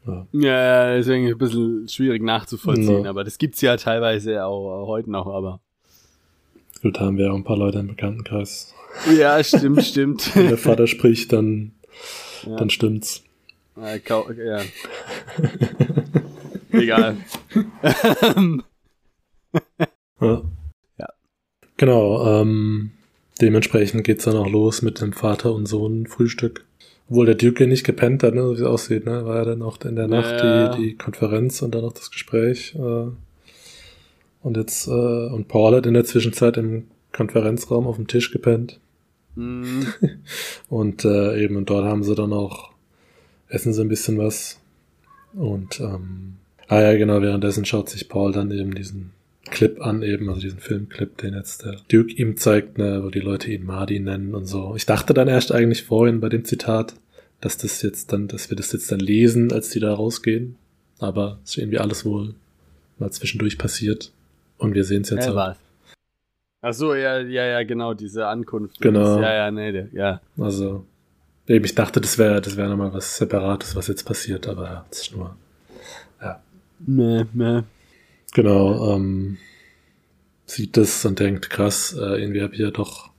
Ja, 0.06 0.28
ja 0.32 0.96
deswegen 0.96 1.28
ein 1.28 1.38
bisschen 1.38 1.88
schwierig 1.90 2.24
nachzuvollziehen, 2.24 3.04
no. 3.04 3.10
aber 3.10 3.24
das 3.24 3.38
gibt's 3.38 3.62
ja 3.62 3.76
teilweise 3.76 4.46
auch, 4.46 4.88
heute 4.88 5.12
noch, 5.12 5.28
aber. 5.28 5.60
Gut, 6.82 7.00
haben 7.00 7.18
wir 7.18 7.32
auch 7.32 7.36
ein 7.36 7.44
paar 7.44 7.58
Leute 7.58 7.80
im 7.80 7.88
Bekanntenkreis. 7.88 8.74
Ja, 9.18 9.44
stimmt, 9.44 9.84
stimmt. 9.84 10.36
Wenn 10.36 10.50
der 10.50 10.58
Vater 10.58 10.88
spricht, 10.88 11.34
dann, 11.34 11.72
ja. 12.46 12.56
dann 12.56 12.70
stimmt's. 12.70 13.24
Ja. 13.76 14.62
Egal. 16.82 17.18
ja. 20.22 20.42
ja. 20.98 21.08
Genau, 21.78 22.42
ähm, 22.42 22.92
dementsprechend 23.42 24.04
geht's 24.04 24.26
dann 24.26 24.36
auch 24.36 24.50
los 24.50 24.82
mit 24.82 25.02
dem 25.02 25.14
Vater 25.14 25.54
und 25.54 25.66
Sohn 25.68 26.08
Frühstück. 26.08 26.66
Obwohl 27.08 27.28
der 27.28 27.36
Duke 27.36 27.68
nicht 27.68 27.84
gepennt 27.84 28.24
hat, 28.24 28.34
ne, 28.34 28.42
so 28.42 28.52
wie 28.52 28.62
es 28.62 28.64
aussieht, 28.64 29.06
ne? 29.06 29.26
War 29.26 29.38
ja 29.38 29.46
dann 29.46 29.62
auch 29.62 29.80
in 29.82 29.96
der 29.96 30.08
Nacht 30.08 30.42
ja. 30.42 30.76
die, 30.76 30.82
die 30.82 30.96
Konferenz 30.96 31.62
und 31.62 31.76
dann 31.76 31.84
noch 31.84 31.94
das 31.94 32.10
Gespräch. 32.10 32.74
Äh, 32.76 33.08
und 34.42 34.58
jetzt, 34.58 34.88
äh, 34.88 34.92
und 34.92 35.48
Paul 35.48 35.76
hat 35.76 35.86
in 35.86 35.94
der 35.94 36.06
Zwischenzeit 36.06 36.58
im 36.58 36.88
Konferenzraum 37.12 37.86
auf 37.86 37.98
dem 37.98 38.08
Tisch 38.08 38.32
gepennt. 38.32 38.80
Mhm. 39.36 39.86
und 40.70 41.06
äh, 41.06 41.44
eben, 41.44 41.58
und 41.58 41.70
dort 41.70 41.86
haben 41.86 42.04
sie 42.04 42.16
dann 42.16 42.34
auch 42.34 42.76
essen 43.48 43.74
sie 43.74 43.82
ein 43.82 43.90
bisschen 43.90 44.18
was. 44.18 44.60
Und 45.34 45.80
ähm, 45.80 46.38
ah 46.68 46.82
ja, 46.82 46.98
genau, 46.98 47.22
währenddessen 47.22 47.66
schaut 47.66 47.90
sich 47.90 48.10
Paul 48.10 48.32
dann 48.32 48.52
eben 48.52 48.74
diesen 48.76 49.12
Clip 49.52 49.80
an, 49.82 50.02
eben, 50.02 50.28
also 50.30 50.42
diesen 50.42 50.60
Filmclip, 50.60 51.18
den 51.20 51.34
jetzt 51.36 51.64
der 51.66 51.78
Duke 51.92 52.12
ihm 52.14 52.36
zeigt, 52.38 52.78
ne, 52.78 53.02
wo 53.04 53.10
die 53.10 53.20
Leute 53.20 53.52
ihn 53.52 53.66
Mardi 53.66 54.00
nennen 54.00 54.34
und 54.34 54.46
so. 54.46 54.74
Ich 54.76 54.86
dachte 54.86 55.14
dann 55.14 55.28
erst 55.28 55.52
eigentlich 55.52 55.84
vorhin 55.84 56.20
bei 56.20 56.30
dem 56.30 56.46
Zitat, 56.46 56.96
dass 57.42 57.58
das 57.58 57.82
jetzt 57.84 58.12
dann, 58.12 58.28
dass 58.28 58.50
wir 58.50 58.58
das 58.58 58.72
jetzt 58.72 58.92
dann 58.92 59.00
lesen, 59.00 59.52
als 59.54 59.70
die 59.70 59.80
da 59.80 59.94
rausgehen. 59.94 60.56
Aber 60.98 61.40
es 61.44 61.52
ist 61.52 61.58
irgendwie 61.58 61.78
alles 61.80 62.06
wohl 62.06 62.34
mal 62.98 63.12
zwischendurch 63.12 63.58
passiert. 63.58 64.12
Und 64.58 64.74
wir 64.74 64.84
sehen 64.84 65.02
es 65.04 65.10
jetzt 65.12 65.28
Ja, 65.28 65.36
was? 65.36 65.58
Ach 66.62 66.74
so, 66.74 66.96
ja, 66.96 67.20
ja, 67.20 67.46
ja, 67.46 67.64
genau, 67.64 67.94
diese 67.94 68.26
Ankunft. 68.26 68.82
Genau. 68.82 69.22
Ja, 69.22 69.32
ja, 69.34 69.52
nee, 69.52 69.72
der- 69.72 69.90
ja. 69.94 70.22
Also, 70.40 70.86
eben, 71.48 71.66
ich 71.66 71.76
dachte, 71.76 72.02
das 72.02 72.18
wäre 72.18 72.42
das 72.42 72.58
wäre 72.58 72.70
nochmal 72.70 72.94
was 72.94 73.18
Separates, 73.18 73.76
was 73.76 73.88
jetzt 73.88 74.04
passiert, 74.06 74.48
aber 74.48 74.86
das 74.90 75.02
ist 75.02 75.16
nur. 75.16 75.36
Nee, 76.80 77.26
nee. 77.34 77.62
Genau, 78.34 78.96
ähm, 78.96 79.38
sieht 80.46 80.78
das 80.78 81.06
und 81.06 81.20
denkt, 81.20 81.50
krass, 81.50 81.94
äh, 81.94 82.22
irgendwie 82.22 82.42
habe 82.42 82.54
ich 82.54 82.60
ja 82.60 82.72
doch, 82.72 83.10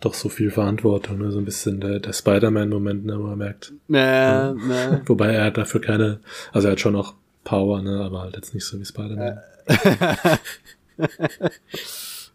doch 0.00 0.14
so 0.14 0.28
viel 0.28 0.50
Verantwortung, 0.50 1.18
ne? 1.18 1.30
so 1.30 1.38
ein 1.38 1.44
bisschen 1.44 1.80
der, 1.80 2.00
der 2.00 2.12
Spider-Man-Moment, 2.12 3.06
ne, 3.06 3.18
wo 3.18 3.28
er 3.28 3.36
merkt, 3.36 3.72
Nee, 3.88 4.52
nee. 4.52 5.00
wobei 5.06 5.32
er 5.32 5.44
hat 5.46 5.56
dafür 5.56 5.80
keine, 5.80 6.20
also 6.52 6.68
er 6.68 6.72
hat 6.72 6.80
schon 6.80 6.92
noch 6.92 7.14
Power, 7.42 7.82
ne, 7.82 8.00
aber 8.00 8.22
halt 8.22 8.36
jetzt 8.36 8.54
nicht 8.54 8.64
so 8.64 8.78
wie 8.78 8.84
Spider-Man. 8.84 9.38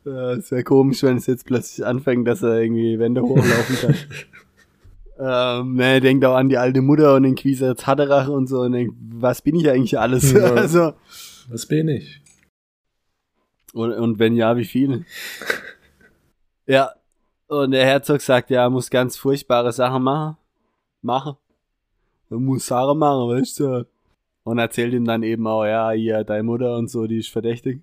Ja, 0.06 0.34
es 0.34 0.50
wäre 0.52 0.64
komisch, 0.64 1.04
wenn 1.04 1.18
es 1.18 1.28
jetzt 1.28 1.46
plötzlich 1.46 1.86
anfängt, 1.86 2.28
dass 2.28 2.42
er 2.42 2.62
irgendwie 2.62 2.98
Wände 3.00 3.22
hochlaufen 3.22 3.76
kann. 3.76 3.96
ähm, 5.20 5.76
ne, 5.76 6.00
denkt 6.00 6.24
auch 6.24 6.36
an 6.36 6.50
die 6.50 6.58
alte 6.58 6.82
Mutter 6.82 7.16
und 7.16 7.24
den 7.24 7.36
Quieser 7.36 7.76
Zaderach 7.76 8.30
und 8.30 8.48
so 8.48 8.62
und 8.62 8.72
denkt, 8.72 8.96
was 8.98 9.42
bin 9.42 9.56
ich 9.56 9.70
eigentlich 9.70 10.00
alles? 10.00 10.32
Ja. 10.32 10.54
also, 10.56 10.94
Was 11.50 11.66
bin 11.66 11.90
ich? 11.90 12.22
und, 13.74 13.92
und 13.94 14.20
wenn 14.20 14.36
ja, 14.36 14.56
wie 14.58 14.66
viel? 14.66 15.06
ja, 16.66 16.94
und 17.48 17.72
der 17.72 17.86
Herzog 17.86 18.22
sagt, 18.22 18.50
ja, 18.50 18.64
er 18.64 18.70
muss 18.70 18.90
ganz 18.90 19.18
furchtbare 19.18 19.72
Sachen 19.72 20.04
machen. 20.04 20.38
Machen. 21.02 21.36
Er 22.30 22.38
muss 22.38 22.68
Sachen 22.68 22.98
machen, 22.98 23.30
weißt 23.30 23.60
du? 23.60 23.88
Und 24.44 24.58
erzählt 24.58 24.94
ihm 24.94 25.06
dann 25.06 25.24
eben 25.24 25.46
auch, 25.48 25.66
ja, 25.66 25.92
hier, 25.92 26.24
deine 26.24 26.44
Mutter 26.44 26.78
und 26.78 26.90
so, 26.90 27.08
die 27.08 27.20
ist 27.20 27.30
verdächtig. 27.30 27.82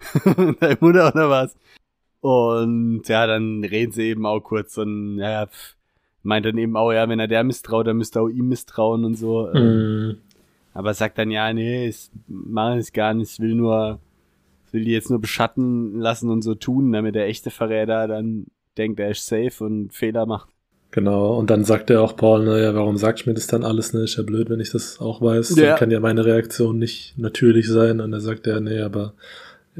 deine 0.24 0.78
Mutter 0.80 1.08
oder 1.08 1.30
was? 1.30 1.56
Und 2.20 3.02
ja, 3.06 3.26
dann 3.26 3.64
reden 3.64 3.92
sie 3.92 4.08
eben 4.08 4.26
auch 4.26 4.40
kurz 4.40 4.76
und 4.76 5.18
ja, 5.18 5.46
pff, 5.46 5.76
meint 6.22 6.46
dann 6.46 6.58
eben 6.58 6.76
auch, 6.76 6.92
ja, 6.92 7.08
wenn 7.08 7.20
er 7.20 7.28
der 7.28 7.44
misstraut, 7.44 7.86
dann 7.86 7.96
müsste 7.96 8.18
er 8.18 8.22
auch 8.22 8.28
ihm 8.28 8.48
misstrauen 8.48 9.04
und 9.04 9.16
so. 9.16 9.48
Mhm. 9.52 10.18
aber 10.74 10.94
sagt 10.94 11.18
dann, 11.18 11.30
ja, 11.30 11.52
nee, 11.52 11.88
ich 11.88 12.10
mache 12.28 12.78
es 12.78 12.92
gar 12.92 13.14
nicht, 13.14 13.32
ich 13.32 13.40
will 13.40 13.54
nur, 13.54 13.98
ich 14.66 14.72
will 14.72 14.84
die 14.84 14.92
jetzt 14.92 15.10
nur 15.10 15.20
beschatten 15.20 15.98
lassen 15.98 16.30
und 16.30 16.42
so 16.42 16.54
tun, 16.54 16.92
damit 16.92 17.14
der 17.14 17.26
echte 17.26 17.50
Verräter 17.50 18.06
dann 18.06 18.46
denkt, 18.76 19.00
er 19.00 19.10
ist 19.10 19.26
safe 19.26 19.64
und 19.64 19.92
Fehler 19.92 20.26
macht. 20.26 20.48
Genau, 20.92 21.38
und 21.38 21.50
dann 21.50 21.64
sagt 21.64 21.88
er 21.90 22.02
auch 22.02 22.16
Paul, 22.16 22.44
naja, 22.44 22.74
warum 22.74 22.96
sagst 22.96 23.24
du 23.24 23.30
mir 23.30 23.34
das 23.34 23.46
dann 23.46 23.62
alles, 23.62 23.92
ne? 23.92 24.02
Ist 24.02 24.16
ja 24.16 24.24
blöd, 24.24 24.50
wenn 24.50 24.58
ich 24.58 24.70
das 24.70 25.00
auch 25.00 25.22
weiß. 25.22 25.54
Ja. 25.56 25.68
Dann 25.68 25.78
kann 25.78 25.90
ja 25.92 26.00
meine 26.00 26.24
Reaktion 26.24 26.78
nicht 26.78 27.14
natürlich 27.16 27.68
sein. 27.68 28.00
Und 28.00 28.12
er 28.12 28.20
sagt 28.20 28.48
er, 28.48 28.60
nee, 28.60 28.80
aber 28.80 29.14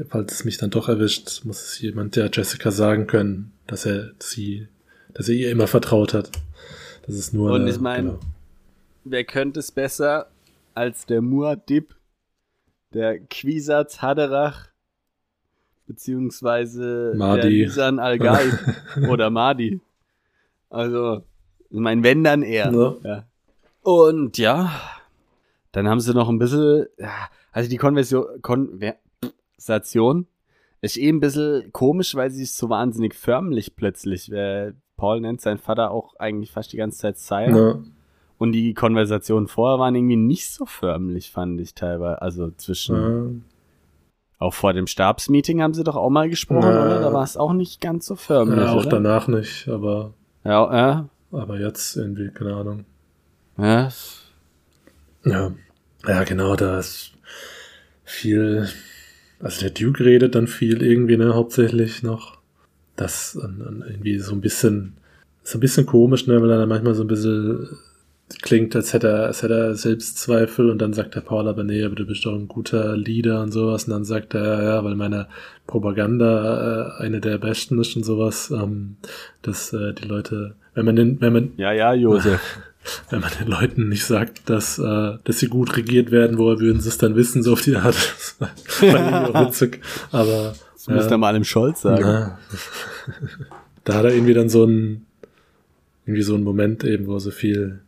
falls 0.07 0.33
es 0.33 0.45
mich 0.45 0.57
dann 0.57 0.69
doch 0.69 0.87
erwischt, 0.87 1.43
muss 1.43 1.61
es 1.61 1.81
jemand 1.81 2.15
der 2.15 2.29
Jessica 2.31 2.71
sagen 2.71 3.07
können, 3.07 3.51
dass 3.67 3.85
er 3.85 4.11
sie, 4.19 4.67
dass 5.13 5.27
er 5.29 5.35
ihr 5.35 5.51
immer 5.51 5.67
vertraut 5.67 6.13
hat. 6.13 6.31
Das 7.05 7.15
ist 7.15 7.33
nur. 7.33 7.51
Und 7.51 7.61
eine- 7.61 7.69
ich 7.71 7.79
mein, 7.79 8.05
genau. 8.05 8.19
Wer 9.03 9.23
könnte 9.23 9.59
es 9.59 9.71
besser 9.71 10.27
als 10.73 11.05
der 11.05 11.21
Muad'Dib, 11.21 11.85
der 12.93 13.19
Quisatz 13.19 14.01
Haderach, 14.01 14.67
beziehungsweise 15.87 17.13
Mahdi. 17.15 17.41
der 17.41 17.49
Lisan 17.49 17.99
Al-Gaib 17.99 18.53
oder 19.09 19.29
Mahdi. 19.29 19.79
Also, 20.69 21.23
ich 21.69 21.79
mein, 21.79 22.03
wenn 22.03 22.23
dann 22.23 22.43
er. 22.43 22.71
Ja. 22.71 22.95
Ja. 23.03 23.23
Und 23.81 24.37
ja, 24.37 24.71
dann 25.71 25.87
haben 25.89 25.99
sie 25.99 26.13
noch 26.13 26.29
ein 26.29 26.37
bisschen, 26.39 26.85
also 27.51 27.69
die 27.69 27.77
Konversion, 27.77 28.25
Konversation 28.41 30.27
ist 30.81 30.97
eh 30.97 31.09
ein 31.09 31.19
bisschen 31.19 31.71
komisch, 31.71 32.15
weil 32.15 32.29
sie 32.31 32.43
ist 32.43 32.57
so 32.57 32.69
wahnsinnig 32.69 33.13
förmlich 33.15 33.75
plötzlich. 33.75 34.31
Äh, 34.31 34.73
Paul 35.01 35.19
nennt 35.19 35.41
seinen 35.41 35.57
Vater 35.57 35.89
auch 35.89 36.15
eigentlich 36.19 36.51
fast 36.51 36.71
die 36.71 36.77
ganze 36.77 36.99
Zeit 36.99 37.17
Sire. 37.17 37.57
Ja. 37.57 37.79
Und 38.37 38.51
die 38.51 38.75
Konversationen 38.75 39.47
vorher 39.47 39.79
waren 39.79 39.95
irgendwie 39.95 40.15
nicht 40.15 40.47
so 40.51 40.67
förmlich, 40.67 41.31
fand 41.31 41.59
ich 41.59 41.73
teilweise. 41.73 42.21
Also 42.21 42.51
zwischen, 42.51 42.95
Ja. 42.95 44.45
auch 44.45 44.53
vor 44.53 44.73
dem 44.73 44.85
Stabsmeeting 44.85 45.59
haben 45.63 45.73
sie 45.73 45.83
doch 45.83 45.95
auch 45.95 46.11
mal 46.11 46.29
gesprochen, 46.29 46.69
Ja. 46.69 46.85
oder? 46.85 47.01
Da 47.01 47.13
war 47.13 47.23
es 47.23 47.35
auch 47.35 47.53
nicht 47.53 47.81
ganz 47.81 48.05
so 48.05 48.15
förmlich, 48.15 48.59
ja, 48.59 48.71
auch 48.73 48.81
oder? 48.85 48.89
danach 49.01 49.27
nicht, 49.27 49.67
aber, 49.67 50.13
Ja, 50.43 50.71
ja, 50.75 51.09
aber 51.31 51.59
jetzt 51.59 51.95
irgendwie, 51.97 52.29
keine 52.29 52.55
Ahnung. 52.55 52.85
ja. 53.57 53.89
Ja, 55.25 55.51
ja, 56.07 56.23
genau, 56.23 56.55
da 56.55 56.77
ist 56.79 57.11
viel, 58.03 58.67
also 59.39 59.61
der 59.61 59.69
Duke 59.71 60.03
redet 60.05 60.35
dann 60.35 60.45
viel 60.47 60.81
irgendwie, 60.83 61.17
ne, 61.17 61.33
hauptsächlich 61.33 62.01
noch. 62.03 62.40
Das 63.01 63.35
und, 63.35 63.61
und 63.61 63.83
irgendwie 63.87 64.19
so 64.19 64.33
ein 64.33 64.41
bisschen, 64.41 64.93
so 65.43 65.57
ein 65.57 65.61
bisschen 65.61 65.85
komisch, 65.85 66.27
ne, 66.27 66.41
weil 66.41 66.51
er 66.51 66.59
dann 66.59 66.69
manchmal 66.69 66.93
so 66.93 67.03
ein 67.03 67.07
bisschen 67.07 67.67
klingt, 68.41 68.75
als 68.75 68.93
hätte 68.93 69.07
er, 69.07 69.25
als 69.25 69.43
hätte 69.43 69.53
er 69.53 69.75
Selbstzweifel 69.75 70.69
und 70.69 70.79
dann 70.79 70.93
sagt 70.93 71.15
der 71.15 71.21
Paul 71.21 71.47
aber, 71.47 71.63
nee, 71.63 71.83
aber 71.83 71.95
du 71.95 72.05
bist 72.05 72.25
doch 72.25 72.33
ein 72.33 72.47
guter 72.47 72.95
Leader 72.95 73.41
und 73.41 73.51
sowas 73.51 73.85
und 73.85 73.91
dann 73.91 74.05
sagt 74.05 74.33
er, 74.33 74.63
ja, 74.63 74.83
weil 74.83 74.95
meine 74.95 75.27
Propaganda 75.67 76.97
äh, 76.99 77.03
eine 77.03 77.19
der 77.19 77.37
besten 77.37 77.79
ist 77.79 77.95
und 77.95 78.03
sowas, 78.03 78.51
ähm, 78.51 78.97
dass 79.41 79.73
äh, 79.73 79.93
die 79.93 80.07
Leute, 80.07 80.55
wenn 80.75 80.85
man 80.85 80.95
den, 80.95 81.21
wenn 81.21 81.33
man, 81.33 81.51
Ja, 81.57 81.71
ja, 81.71 81.93
Josef. 81.93 82.39
wenn 83.09 83.21
man 83.21 83.31
den 83.39 83.47
Leuten 83.47 83.89
nicht 83.89 84.05
sagt, 84.05 84.49
dass, 84.49 84.79
äh, 84.79 85.17
dass 85.23 85.39
sie 85.39 85.47
gut 85.47 85.77
regiert 85.77 86.11
werden, 86.11 86.37
woher 86.37 86.59
würden 86.59 86.81
sie 86.81 86.89
es 86.89 86.97
dann 86.97 87.15
wissen, 87.15 87.43
so 87.43 87.53
auf 87.53 87.61
die 87.61 87.75
Art. 87.75 87.95
Das 88.39 88.89
fand 88.89 89.07
ich 89.07 89.35
auch 89.35 89.47
witzig. 89.47 89.81
Aber 90.11 90.53
Das 90.85 90.95
müsste 90.95 91.15
er 91.15 91.17
mal 91.17 91.33
dem 91.33 91.43
Scholz 91.43 91.81
sagen. 91.81 92.01
na, 92.03 92.39
da 93.83 93.93
hat 93.95 94.05
er 94.05 94.13
irgendwie 94.13 94.33
dann 94.33 94.49
so 94.49 94.65
ein 94.65 95.05
irgendwie 96.05 96.23
so 96.23 96.35
ein 96.35 96.43
Moment 96.43 96.83
eben, 96.83 97.07
wo 97.07 97.19
so 97.19 97.31
viel 97.31 97.81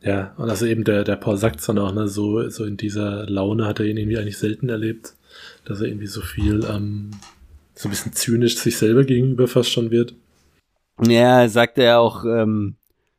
ja, 0.00 0.32
und 0.36 0.48
also 0.48 0.64
eben 0.66 0.84
der, 0.84 1.04
der 1.04 1.16
Paul 1.16 1.36
sagt 1.36 1.66
dann 1.68 1.78
auch, 1.78 1.92
ne, 1.92 2.06
so, 2.06 2.48
so 2.50 2.64
in 2.64 2.76
dieser 2.76 3.28
Laune 3.28 3.66
hat 3.66 3.80
er 3.80 3.86
ihn 3.86 3.96
irgendwie 3.96 4.18
eigentlich 4.18 4.38
selten 4.38 4.68
erlebt, 4.68 5.14
dass 5.64 5.80
er 5.80 5.88
irgendwie 5.88 6.06
so 6.06 6.20
viel, 6.20 6.64
ähm, 6.70 7.10
so 7.74 7.88
ein 7.88 7.90
bisschen 7.90 8.12
zynisch 8.12 8.56
sich 8.58 8.76
selber 8.76 9.04
gegenüber 9.04 9.48
fast 9.48 9.70
schon 9.70 9.90
wird. 9.90 10.14
Ja, 11.02 11.48
sagt 11.48 11.78
er 11.78 12.00
auch, 12.00 12.24
ähm, 12.24 12.76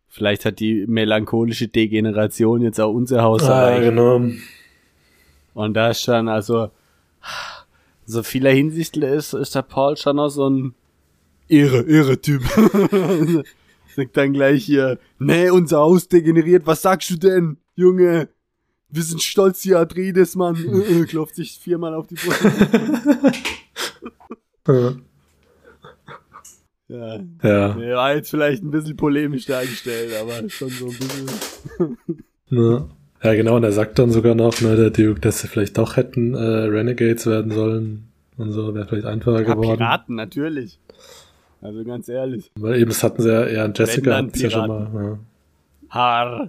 vielleicht 0.08 0.46
hat 0.46 0.60
die 0.60 0.86
melancholische 0.88 1.68
Degeneration 1.68 2.62
jetzt 2.62 2.80
auch 2.80 2.94
unser 2.94 3.24
Haus 3.24 3.42
erreicht. 3.44 3.84
genau. 3.84 4.22
Und 5.54 5.74
da 5.74 5.90
ist 5.90 6.02
schon, 6.02 6.30
also, 6.30 6.72
so 8.10 8.24
vieler 8.24 8.52
Hinsicht 8.52 8.98
ist, 8.98 9.34
ist 9.34 9.54
der 9.54 9.62
Paul 9.62 9.96
schon 9.96 10.16
noch 10.16 10.30
so 10.30 10.50
ein 10.50 10.74
irre, 11.48 11.82
irre 11.82 12.20
Typ. 12.20 12.42
Sagt 13.96 14.18
dann 14.18 14.34
gleich 14.34 14.66
hier, 14.66 14.98
nee, 15.20 15.50
unser 15.50 15.78
Haus 15.80 16.08
degeneriert, 16.08 16.66
was 16.66 16.82
sagst 16.82 17.10
du 17.12 17.18
denn, 17.18 17.58
Junge? 17.76 18.30
Wir 18.90 19.04
sind 19.04 19.22
stolz 19.22 19.62
hier, 19.62 19.80
Atreides, 19.80 20.36
Mann. 20.36 20.56
Äh, 20.66 21.02
äh, 21.02 21.06
Klopft 21.06 21.36
sich 21.36 21.60
viermal 21.60 21.94
auf 21.94 22.08
die 22.08 22.16
Brust. 22.16 22.42
Ja. 24.68 24.96
ja, 26.88 27.20
Ja. 27.44 27.74
der 27.74 27.96
war 27.96 28.16
jetzt 28.16 28.32
vielleicht 28.32 28.64
ein 28.64 28.72
bisschen 28.72 28.98
polemisch 28.98 29.46
dargestellt, 29.46 30.14
aber 30.20 30.50
schon 30.50 30.70
so 30.70 30.88
ein 30.88 30.98
bisschen. 30.98 31.98
Ne? 32.50 32.90
Ja, 33.22 33.34
genau, 33.34 33.58
und 33.58 33.64
er 33.64 33.72
sagt 33.74 34.00
dann 34.00 34.12
sogar 34.12 34.34
noch, 34.36 34.62
ne, 34.62 34.76
der 34.78 34.90
Duke, 34.92 35.20
dass 35.20 35.40
sie 35.40 35.48
vielleicht 35.48 35.78
doch 35.78 35.98
hätten 35.98 36.36
äh, 36.36 36.40
Renegades 36.40 37.26
werden 37.26 37.52
sollen 37.52 38.08
und 38.38 38.52
so, 38.54 38.74
wäre 38.74 38.88
vielleicht 38.88 39.06
einfacher 39.06 39.42
Ja, 39.42 39.54
geworden. 39.54 39.78
Piraten, 39.78 40.16
natürlich. 40.16 40.80
Also 41.62 41.84
ganz 41.84 42.08
ehrlich. 42.08 42.52
Weil 42.56 42.80
eben, 42.80 42.90
das 42.90 43.04
hatten 43.04 43.22
sie 43.22 43.30
ja 43.30 43.44
eher 43.44 43.66
an 43.66 43.74
Jessica, 43.76 44.16
hatten 44.16 44.34
sie 44.34 44.44
ja 44.44 44.50
schon 44.50 44.68
mal. 44.68 45.20
Haar. 45.90 46.48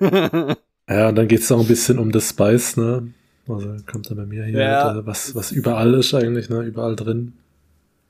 Ja. 0.00 0.56
ja, 0.88 1.08
und 1.08 1.14
dann 1.16 1.26
geht's 1.28 1.50
noch 1.50 1.60
ein 1.60 1.66
bisschen 1.66 1.98
um 1.98 2.12
das 2.12 2.28
Spice, 2.30 2.76
ne? 2.76 3.08
Also 3.48 3.76
kommt 3.90 4.10
dann 4.10 4.18
bei 4.18 4.26
mir 4.26 4.44
hier, 4.44 4.60
Ja. 4.60 4.94
halt, 4.94 5.06
was, 5.06 5.34
was 5.34 5.52
überall 5.52 5.94
ist 5.94 6.14
eigentlich, 6.14 6.48
ne? 6.50 6.60
Überall 6.62 6.94
drin. 6.96 7.32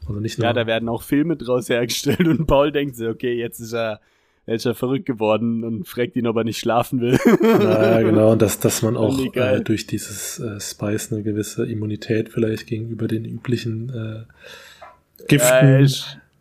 Also 0.06 0.20
nicht 0.20 0.38
nur. 0.38 0.46
Ja, 0.46 0.52
da 0.52 0.66
werden 0.66 0.88
auch 0.88 1.02
Filme 1.02 1.36
draus 1.36 1.68
hergestellt 1.68 2.20
und 2.26 2.46
Paul 2.46 2.72
denkt 2.72 2.96
sich, 2.96 3.08
okay, 3.08 3.34
jetzt 3.34 3.60
ist 3.60 3.72
er, 3.72 4.00
jetzt 4.48 4.62
ist 4.62 4.66
er 4.66 4.74
verrückt 4.74 5.06
geworden 5.06 5.62
und 5.64 5.86
fragt 5.86 6.16
ihn, 6.16 6.26
ob 6.26 6.36
er 6.36 6.44
nicht 6.44 6.58
schlafen 6.58 7.00
will. 7.00 7.18
Ja, 7.42 8.00
genau, 8.02 8.32
und 8.32 8.42
dass, 8.42 8.58
dass 8.58 8.82
man 8.82 8.96
auch 8.96 9.18
äh, 9.34 9.60
durch 9.60 9.86
dieses 9.86 10.38
äh, 10.40 10.58
Spice 10.60 11.12
eine 11.12 11.22
gewisse 11.22 11.66
Immunität 11.66 12.30
vielleicht 12.30 12.66
gegenüber 12.66 13.06
den 13.08 13.24
üblichen 13.24 13.90
äh, 13.90 15.24
Giften 15.28 15.84
Ja, 15.86 15.86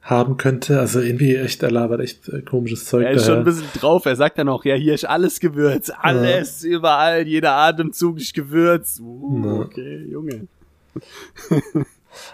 haben 0.02 0.38
könnte. 0.38 0.80
Also 0.80 1.02
irgendwie 1.02 1.36
echt, 1.36 1.62
er 1.63 1.72
labert 1.72 2.00
echt 2.02 2.30
äh, 2.30 2.41
komisches 2.41 2.86
Zeug 2.86 3.04
Er 3.06 3.12
ist 3.12 3.24
schon 3.26 3.30
daher. 3.30 3.41
ein 3.41 3.46
bisschen 3.46 3.67
drauf. 3.80 4.06
Er 4.06 4.15
sagt 4.15 4.38
dann 4.38 4.48
auch, 4.50 4.63
ja, 4.65 4.76
hier 4.76 4.93
ist 4.93 5.06
alles 5.06 5.39
Gewürz. 5.39 5.91
Alles, 6.02 6.63
überall, 6.63 7.28
jeder 7.28 7.54
Atemzug 7.54 8.17
ist 8.17 8.34
Gewürz. 8.34 9.00
Uh, 9.02 9.43
Ja. 9.46 9.54
okay, 9.62 10.06
Junge. 10.10 10.48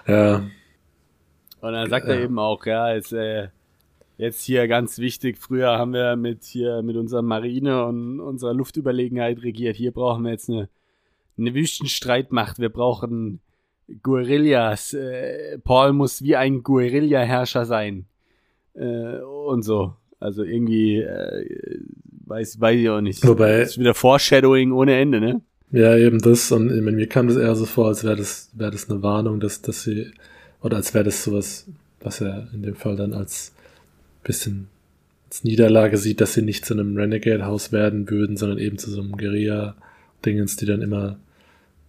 Ja, 0.07 0.35
Und 1.61 1.71
dann 1.73 1.89
sagt 1.89 2.07
Ja. 2.07 2.13
er 2.13 2.21
eben 2.21 2.37
auch, 2.39 2.65
ja, 2.65 2.93
jetzt, 2.93 3.11
äh, 3.13 3.47
Jetzt 4.17 4.43
hier 4.43 4.67
ganz 4.67 4.99
wichtig, 4.99 5.37
früher 5.39 5.77
haben 5.77 5.93
wir 5.93 6.15
mit 6.15 6.43
hier 6.43 6.81
mit 6.83 6.95
unserer 6.97 7.21
Marine 7.23 7.85
und 7.85 8.19
unserer 8.19 8.53
Luftüberlegenheit 8.53 9.41
regiert. 9.41 9.75
Hier 9.75 9.91
brauchen 9.91 10.23
wir 10.23 10.31
jetzt 10.31 10.49
eine, 10.49 10.69
eine 11.37 11.53
Wüstenstreitmacht. 11.55 12.59
Wir 12.59 12.69
brauchen 12.69 13.39
Guerillas. 14.03 14.93
Äh, 14.93 15.57
Paul 15.63 15.93
muss 15.93 16.21
wie 16.21 16.35
ein 16.35 16.61
Guerilla-Herrscher 16.63 17.65
sein. 17.65 18.05
Äh, 18.75 19.17
und 19.19 19.63
so. 19.63 19.93
Also 20.19 20.43
irgendwie, 20.43 20.97
äh, 21.01 21.79
weiß, 22.27 22.61
weiß 22.61 22.79
ich 22.79 22.89
auch 22.89 23.01
nicht. 23.01 23.25
Wobei- 23.27 23.59
Das 23.61 23.71
ist 23.71 23.79
wieder 23.79 23.93
Foreshadowing 23.93 24.71
ohne 24.71 24.95
Ende, 24.99 25.19
ne? 25.19 25.41
Ja, 25.71 25.97
eben 25.97 26.19
das. 26.19 26.51
Und 26.51 26.67
mir 26.67 27.07
kam 27.07 27.27
das 27.27 27.37
eher 27.37 27.55
so 27.55 27.65
vor, 27.65 27.87
als 27.87 28.03
wäre 28.03 28.15
das, 28.15 28.51
wäre 28.53 28.71
das 28.71 28.89
eine 28.89 29.01
Warnung, 29.01 29.39
dass, 29.39 29.61
dass 29.63 29.83
sie, 29.83 30.11
oder 30.61 30.77
als 30.77 30.93
wäre 30.93 31.03
das 31.03 31.23
sowas, 31.23 31.67
was 31.99 32.21
er 32.21 32.47
in 32.53 32.61
dem 32.61 32.75
Fall 32.75 32.95
dann 32.95 33.13
als 33.13 33.53
bisschen 34.23 34.67
als 35.33 35.43
Niederlage 35.43 35.97
sieht, 35.97 36.21
dass 36.21 36.33
sie 36.33 36.43
nicht 36.43 36.63
zu 36.63 36.75
einem 36.75 36.95
Renegade-Haus 36.95 37.71
werden 37.71 38.07
würden, 38.09 38.37
sondern 38.37 38.59
eben 38.59 38.77
zu 38.77 38.91
so 38.91 39.01
einem 39.01 39.17
Guerilla-Dingens, 39.17 40.57
die 40.57 40.67
dann 40.67 40.83
immer, 40.83 41.17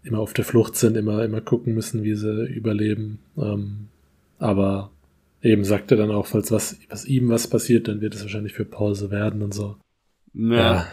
immer 0.03 0.19
auf 0.19 0.33
der 0.33 0.47
Flucht 0.47 0.77
sind, 0.77 0.97
immer, 0.97 1.23
immer 1.23 1.43
gucken 1.43 1.75
müssen, 1.75 2.05
wie 2.05 2.15
sie 2.15 2.47
überleben. 2.47 3.19
Ähm, 3.37 3.89
aber 4.39 4.91
eben 5.43 5.63
sagt 5.65 5.91
er 5.91 5.99
dann 5.99 6.11
auch, 6.11 6.27
falls 6.27 6.51
was, 6.51 6.79
was 6.89 7.05
ihm 7.05 7.29
was 7.29 7.47
passiert, 7.47 7.87
dann 7.87 8.01
wird 8.01 8.15
es 8.15 8.23
wahrscheinlich 8.23 8.55
für 8.55 8.65
Paul 8.65 8.95
so 8.95 9.11
werden 9.11 9.43
und 9.43 9.53
so. 9.53 9.77
Ja. 10.33 10.87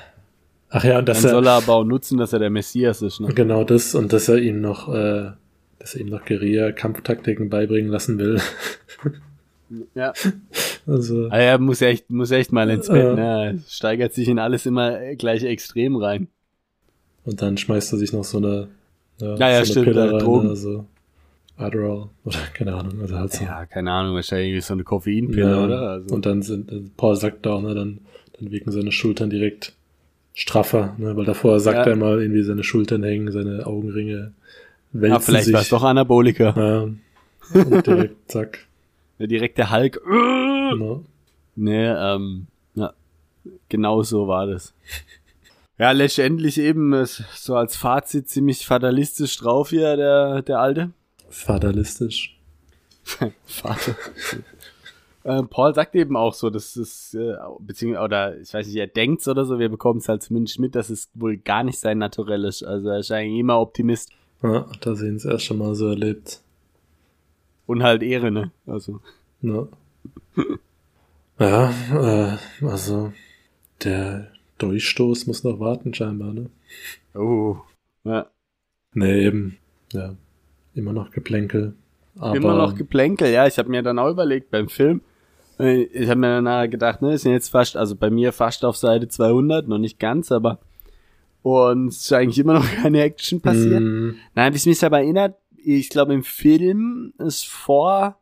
Ach 0.69 0.83
ja, 0.83 0.99
und 0.99 1.07
Dann 1.07 1.15
dass 1.15 1.23
er, 1.23 1.31
soll 1.31 1.47
er 1.47 1.53
aber 1.53 1.73
auch 1.73 1.83
nutzen, 1.85 2.17
dass 2.17 2.33
er 2.33 2.39
der 2.39 2.49
Messias 2.49 3.01
ist, 3.01 3.21
ne? 3.21 3.29
Genau 3.33 3.63
das 3.63 3.95
und 3.95 4.11
dass 4.11 4.27
er 4.27 4.39
ihm 4.39 4.59
noch, 4.59 4.93
äh, 4.93 5.31
dass 5.79 5.95
er 5.95 6.01
ihm 6.01 6.07
noch 6.07 6.25
Guerilla-Kampftaktiken 6.25 7.49
beibringen 7.49 7.89
lassen 7.89 8.19
will. 8.19 8.41
Ja. 9.95 10.13
Also, 10.87 11.27
Ah, 11.29 11.37
er 11.37 11.57
muss 11.59 11.81
echt, 11.81 12.09
muss 12.09 12.31
echt 12.31 12.51
mal 12.51 12.69
ins 12.69 12.87
Bett, 12.87 13.03
Ja. 13.03 13.13
ne? 13.15 13.21
Er 13.21 13.55
Steigert 13.69 14.13
sich 14.13 14.27
in 14.27 14.39
alles 14.39 14.65
immer 14.65 15.15
gleich 15.15 15.43
extrem 15.43 15.95
rein. 15.95 16.27
und 17.25 17.41
dann 17.41 17.57
schmeißt 17.57 17.93
er 17.93 17.97
sich 17.99 18.13
noch 18.13 18.23
so 18.23 18.37
eine, 18.39 18.67
ja, 19.19 19.35
Ja, 19.35 19.49
ja, 19.51 19.59
so 19.65 19.71
stimmt, 19.71 19.87
Pille 19.87 20.01
äh, 20.07 20.09
rein, 20.15 20.19
Drogen. 20.19 20.47
also 20.49 20.85
Adderall 21.57 22.09
oder 22.25 22.37
keine 22.53 22.73
Ahnung, 22.73 22.99
also 23.01 23.15
halt 23.17 23.31
so. 23.33 23.43
Ja, 23.45 23.65
keine 23.67 23.91
Ahnung, 23.91 24.15
wahrscheinlich 24.15 24.65
so 24.65 24.73
eine 24.73 24.83
Koffeinpille, 24.83 25.51
Ja, 25.51 25.63
oder? 25.65 25.81
Also, 25.89 26.15
Und 26.15 26.25
dann 26.25 26.41
sind, 26.41 26.71
äh, 26.71 26.81
Paul 26.97 27.15
sagt 27.15 27.45
auch, 27.47 27.61
ne, 27.61 27.75
dann, 27.75 27.99
dann 28.39 28.51
wirken 28.51 28.71
seine 28.71 28.91
Schultern 28.91 29.29
direkt 29.29 29.73
straffer, 30.33 30.95
ne, 30.97 31.15
weil 31.15 31.25
davor 31.25 31.59
sagt 31.59 31.85
Ja. 31.85 31.91
er 31.91 31.95
mal 31.95 32.19
irgendwie 32.21 32.41
seine 32.43 32.63
Schultern 32.63 33.03
hängen, 33.03 33.31
seine 33.31 33.67
Augenringe 33.67 34.33
wälzen 34.93 35.13
ja, 35.13 35.19
vielleicht 35.19 35.53
war 35.53 35.61
es 35.61 35.69
doch 35.69 35.83
Anabolika. 35.83 36.53
Ja, 36.57 37.63
und 37.63 37.85
direkt, 37.87 38.31
zack. 38.31 38.65
Der 39.21 39.27
direkte 39.27 39.71
Hulk. 39.71 40.01
Ne. 40.07 41.01
Nee, 41.53 41.85
ähm, 41.85 42.47
ja, 42.75 42.93
genau 43.67 44.01
so 44.03 44.25
war 44.25 44.47
das. 44.47 44.73
Ja, 45.77 45.91
letztendlich 45.91 46.57
eben 46.57 47.05
so 47.05 47.55
als 47.55 47.75
Fazit 47.75 48.29
ziemlich 48.29 48.65
fatalistisch 48.65 49.37
drauf 49.37 49.69
hier, 49.69 49.97
der, 49.97 50.41
der 50.41 50.59
Alte. 50.59 50.91
Fatalistisch. 51.29 52.39
Vater. 53.45 53.95
äh, 55.23 55.43
Paul 55.43 55.75
sagt 55.75 55.93
eben 55.95 56.15
auch 56.15 56.33
so, 56.33 56.49
dass 56.49 56.77
es, 56.77 57.13
äh, 57.13 57.35
beziehungsweise, 57.59 58.05
oder 58.05 58.37
ich 58.39 58.53
weiß 58.53 58.65
nicht, 58.65 58.77
er 58.77 58.87
denkt 58.87 59.27
oder 59.27 59.45
so, 59.45 59.59
wir 59.59 59.69
bekommen 59.69 59.99
es 59.99 60.09
halt 60.09 60.23
zumindest 60.23 60.57
mit, 60.59 60.73
dass 60.73 60.89
es 60.89 61.09
wohl 61.13 61.37
gar 61.37 61.63
nicht 61.63 61.79
sein 61.79 61.97
Naturell 61.97 62.45
ist. 62.45 62.63
Also 62.63 62.89
er 62.89 62.99
ist 62.99 63.11
eigentlich 63.11 63.39
immer 63.39 63.59
Optimist 63.59 64.09
Ja, 64.41 64.65
da 64.79 64.95
sehen 64.95 65.19
sie 65.19 65.29
erst 65.29 65.45
schon 65.45 65.57
mal 65.57 65.75
so 65.75 65.89
erlebt. 65.89 66.41
Und 67.71 67.83
halt 67.83 68.03
Ehre, 68.03 68.31
ne? 68.31 68.51
Also. 68.67 68.99
Ne? 69.41 69.67
ja, 71.39 71.73
äh, 71.93 72.65
also 72.65 73.11
der 73.83 74.27
Durchstoß 74.59 75.27
muss 75.27 75.43
noch 75.43 75.59
warten 75.59 75.93
scheinbar, 75.93 76.33
ne? 76.33 76.49
Oh. 77.15 77.57
Ja. 78.03 78.27
Nee, 78.93 79.25
eben. 79.25 79.57
Ja, 79.93 80.15
immer 80.75 80.93
noch 80.93 81.11
Geplänkel. 81.11 81.73
Aber, 82.19 82.35
Immer 82.35 82.55
noch 82.57 82.75
Geplänkel, 82.75 83.31
ja. 83.31 83.47
Ich 83.47 83.57
habe 83.57 83.69
mir 83.69 83.81
dann 83.81 83.97
auch 83.97 84.11
überlegt 84.11 84.51
beim 84.51 84.67
Film. 84.69 85.01
äh, 85.59 85.83
Ich 85.83 86.09
habe 86.09 86.19
mir 86.19 86.27
danach 86.27 86.69
gedacht, 86.69 87.01
ne, 87.01 87.13
es 87.13 87.21
sind 87.21 87.31
jetzt 87.31 87.49
fast, 87.49 87.77
also 87.77 87.95
bei 87.95 88.09
mir 88.09 88.33
fast 88.33 88.65
auf 88.65 88.75
Seite 88.77 89.07
200, 89.07 89.67
noch 89.67 89.77
nicht 89.77 89.99
ganz, 89.99 90.31
aber 90.31 90.59
und 91.43 91.87
es 91.87 92.01
ist 92.01 92.13
eigentlich 92.13 92.37
immer 92.37 92.53
noch 92.53 92.69
keine 92.83 93.01
Action 93.01 93.41
passiert. 93.41 93.81
Mm, 93.81 94.15
Nein, 94.35 94.45
habe 94.45 94.55
ich 94.55 94.65
mich 94.65 94.83
aber 94.85 94.99
erinnert, 94.99 95.35
ich 95.63 95.89
glaube 95.89 96.13
im 96.13 96.23
Film 96.23 97.13
ist 97.17 97.47
vor 97.47 98.17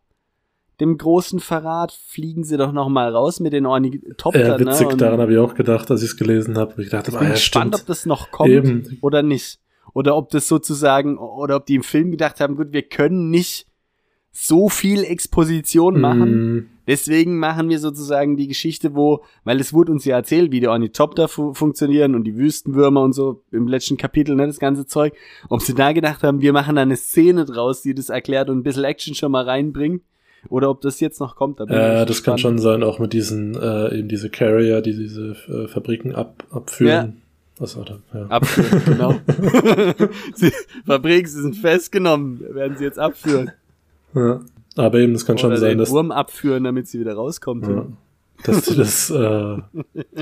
dem 0.79 0.97
großen 0.97 1.39
Verrat 1.39 1.91
fliegen 1.91 2.43
sie 2.43 2.57
doch 2.57 2.71
noch 2.71 2.89
mal 2.89 3.13
raus 3.13 3.39
mit 3.39 3.53
den 3.53 3.65
Ornithoptern, 3.65 4.59
ja, 4.59 4.59
witzig, 4.59 4.87
ne? 4.89 4.97
Daran 4.97 5.19
habe 5.19 5.33
ich 5.33 5.37
auch 5.37 5.53
gedacht, 5.53 5.91
als 5.91 6.01
ich 6.01 6.11
es 6.11 6.17
gelesen 6.17 6.57
habe. 6.57 6.81
Ich 6.81 6.89
dachte, 6.89 7.11
ich 7.11 7.17
ah, 7.17 7.19
bin 7.19 7.27
ja, 7.29 7.33
gespannt, 7.33 7.75
stimmt. 7.75 7.81
ob 7.81 7.87
das 7.87 8.05
noch 8.05 8.31
kommt 8.31 8.49
Eben. 8.49 8.97
oder 9.01 9.21
nicht. 9.21 9.59
Oder 9.93 10.15
ob 10.15 10.29
das 10.29 10.47
sozusagen, 10.47 11.17
oder 11.17 11.57
ob 11.57 11.65
die 11.65 11.75
im 11.75 11.83
Film 11.83 12.11
gedacht 12.11 12.39
haben, 12.39 12.55
gut, 12.55 12.71
wir 12.71 12.83
können 12.83 13.29
nicht 13.29 13.65
so 14.31 14.69
viel 14.69 15.03
Exposition 15.03 15.99
machen. 15.99 16.55
Mm, 16.55 16.69
Deswegen 16.89 17.37
machen 17.37 17.69
wir 17.69 17.77
sozusagen 17.77 18.35
die 18.35 18.47
Geschichte, 18.47 18.95
wo, 18.95 19.23
weil 19.43 19.59
es 19.59 19.73
wurde 19.73 19.91
uns 19.91 20.05
ja 20.05 20.15
erzählt, 20.15 20.51
wie 20.51 20.59
die 20.59 20.67
Ornithopter 20.67 21.27
fu 21.27 21.53
funktionieren 21.53 22.15
und 22.15 22.23
die 22.23 22.35
Wüstenwürmer 22.35 23.03
und 23.03 23.13
so 23.13 23.43
im 23.51 23.67
letzten 23.67 23.95
Kapitel, 23.95 24.35
ne, 24.35 24.47
das 24.47 24.57
ganze 24.57 24.87
Zeug. 24.87 25.13
Ob 25.49 25.61
sie 25.61 25.75
da 25.75 25.91
gedacht 25.91 26.23
haben, 26.23 26.41
wir 26.41 26.51
machen 26.51 26.77
da 26.77 26.81
eine 26.81 26.95
Szene 26.95 27.45
draus, 27.45 27.83
die 27.83 27.93
das 27.93 28.09
erklärt 28.09 28.49
und 28.49 28.57
ein 28.57 28.63
bisschen 28.63 28.85
Action 28.85 29.13
schon 29.13 29.31
mal 29.31 29.43
reinbringt. 29.43 30.01
Oder 30.47 30.71
ob 30.71 30.81
das 30.81 30.99
jetzt 30.99 31.19
noch 31.19 31.35
kommt. 31.35 31.59
da 31.59 31.65
äh, 31.65 32.05
das 32.07 32.23
kann 32.23 32.39
schon 32.39 32.57
sein, 32.57 32.81
auch 32.81 32.97
mit 32.97 33.13
diesen, 33.13 33.53
äh, 33.53 33.99
eben 33.99 34.07
diese 34.07 34.31
Carrier, 34.31 34.81
die 34.81 34.95
diese 34.95 35.35
äh, 35.47 35.67
Fabriken 35.67 36.15
ab, 36.15 36.43
abführen. 36.49 37.21
Achso, 37.59 37.83
da, 37.83 37.99
ja. 38.15 38.25
Abführen, 38.29 38.81
genau. 38.85 39.19
sie, 40.33 40.51
Fabrik, 40.87 41.27
sie 41.27 41.41
sind 41.41 41.55
festgenommen. 41.55 42.39
Werden 42.55 42.77
sie 42.77 42.85
jetzt 42.85 42.97
abführen. 42.97 43.51
ja. 44.15 44.39
Aber 44.75 44.99
eben, 44.99 45.13
das 45.13 45.25
kann 45.25 45.37
schon 45.37 45.51
Oder 45.51 45.59
sein, 45.59 45.69
den 45.71 45.77
dass, 45.79 45.91
Wurm 45.91 46.11
abführen, 46.11 46.63
damit 46.63 46.87
sie 46.87 46.99
wieder 46.99 47.13
rauskommt. 47.13 47.67
Ja. 47.67 47.87
Dass 48.43 48.63
die 48.63 48.75
das, 48.75 49.09
äh, 49.09 49.57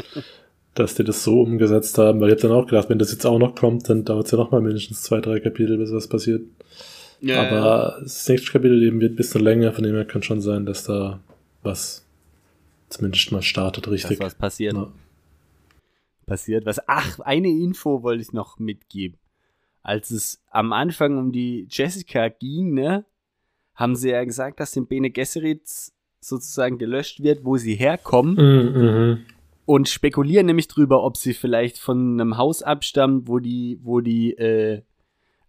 dass 0.74 0.96
die 0.96 1.04
das 1.04 1.24
so 1.24 1.42
umgesetzt 1.42 1.98
haben, 1.98 2.20
weil 2.20 2.30
ich 2.30 2.34
habe 2.34 2.48
dann 2.48 2.52
auch 2.52 2.66
gedacht, 2.66 2.90
wenn 2.90 3.00
das 3.00 3.12
jetzt 3.12 3.26
auch 3.26 3.40
noch 3.40 3.56
kommt, 3.56 3.90
dann 3.90 4.06
dauert 4.06 4.26
es 4.26 4.32
ja 4.32 4.38
noch 4.38 4.52
mal 4.52 4.62
mindestens 4.62 5.04
zwei, 5.04 5.20
drei 5.22 5.40
Kapitel, 5.40 5.78
bis 5.78 5.92
was 5.92 6.08
passiert. 6.08 6.42
Ja, 7.20 7.44
ja. 7.44 7.50
Aber 7.50 8.00
das 8.02 8.28
nächste 8.28 8.52
Kapitel 8.52 8.82
eben 8.84 9.00
wird 9.02 9.14
ein 9.14 9.16
bisschen 9.16 9.42
länger, 9.42 9.74
von 9.74 9.84
dem 9.84 9.96
her 9.96 10.06
kann 10.06 10.24
schon 10.24 10.42
sein, 10.42 10.66
dass 10.66 10.84
da 10.84 11.20
was 11.64 12.06
zumindest 12.90 13.32
mal 13.32 13.42
startet, 13.42 13.86
dass 13.86 13.94
richtig. 13.94 14.20
was 14.20 14.36
passiert. 14.36 14.74
Ja. 14.74 14.92
passiert 16.26 16.66
was. 16.66 16.80
Ach, 16.88 17.20
eine 17.20 17.50
Info 17.50 18.04
wollte 18.04 18.22
ich 18.22 18.34
noch 18.34 18.60
mitgeben. 18.60 19.18
Als 19.82 20.12
es 20.12 20.44
am 20.50 20.74
Anfang 20.74 21.18
um 21.18 21.32
die 21.32 21.68
Jessica 21.70 22.30
ging, 22.30 22.74
ne, 22.74 23.06
haben 23.78 23.96
sie 23.96 24.10
ja 24.10 24.24
gesagt, 24.26 24.60
dass 24.60 24.72
den 24.72 24.88
Bene 24.88 25.10
Gesserit 25.12 25.62
sozusagen 26.20 26.78
gelöscht 26.78 27.24
wird, 27.24 27.46
wo 27.46 27.56
sie 27.56 27.76
herkommen 27.76 28.34
Mhm, 28.36 28.82
mhm. 28.82 29.18
und 29.66 29.88
spekulieren 29.88 30.48
nämlich 30.48 30.68
drüber, 30.68 31.04
ob 31.04 31.16
sie 31.16 31.34
vielleicht 31.34 31.78
von 31.78 32.20
einem 32.20 32.38
Haus 32.38 32.62
abstammt, 32.63 33.30
wo 33.30 33.40
die, 33.40 33.80
wo 33.84 34.02
die 34.02 34.34
äh, 34.34 34.82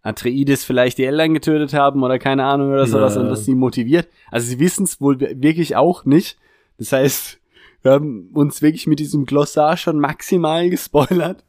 Atreides 0.01 0.63
vielleicht 0.63 0.97
die 0.97 1.03
Eltern 1.03 1.33
getötet 1.33 1.73
haben 1.73 2.03
oder 2.03 2.19
keine 2.19 2.45
Ahnung 2.45 2.69
oder 2.71 2.87
sowas 2.87 3.15
Na. 3.15 3.21
und 3.21 3.29
das 3.29 3.43
sie 3.45 3.55
motiviert. 3.55 4.07
Also 4.31 4.47
sie 4.47 4.59
wissen 4.59 4.83
es 4.85 5.01
wohl 5.01 5.19
wi- 5.19 5.35
wirklich 5.41 5.75
auch 5.75 6.05
nicht. 6.05 6.37
Das 6.77 6.93
heißt, 6.93 7.39
wir 7.81 7.91
haben 7.91 8.29
uns 8.33 8.61
wirklich 8.61 8.87
mit 8.87 8.99
diesem 8.99 9.25
Glossar 9.25 9.75
schon 9.75 9.99
maximal 9.99 10.69
gespoilert, 10.69 11.43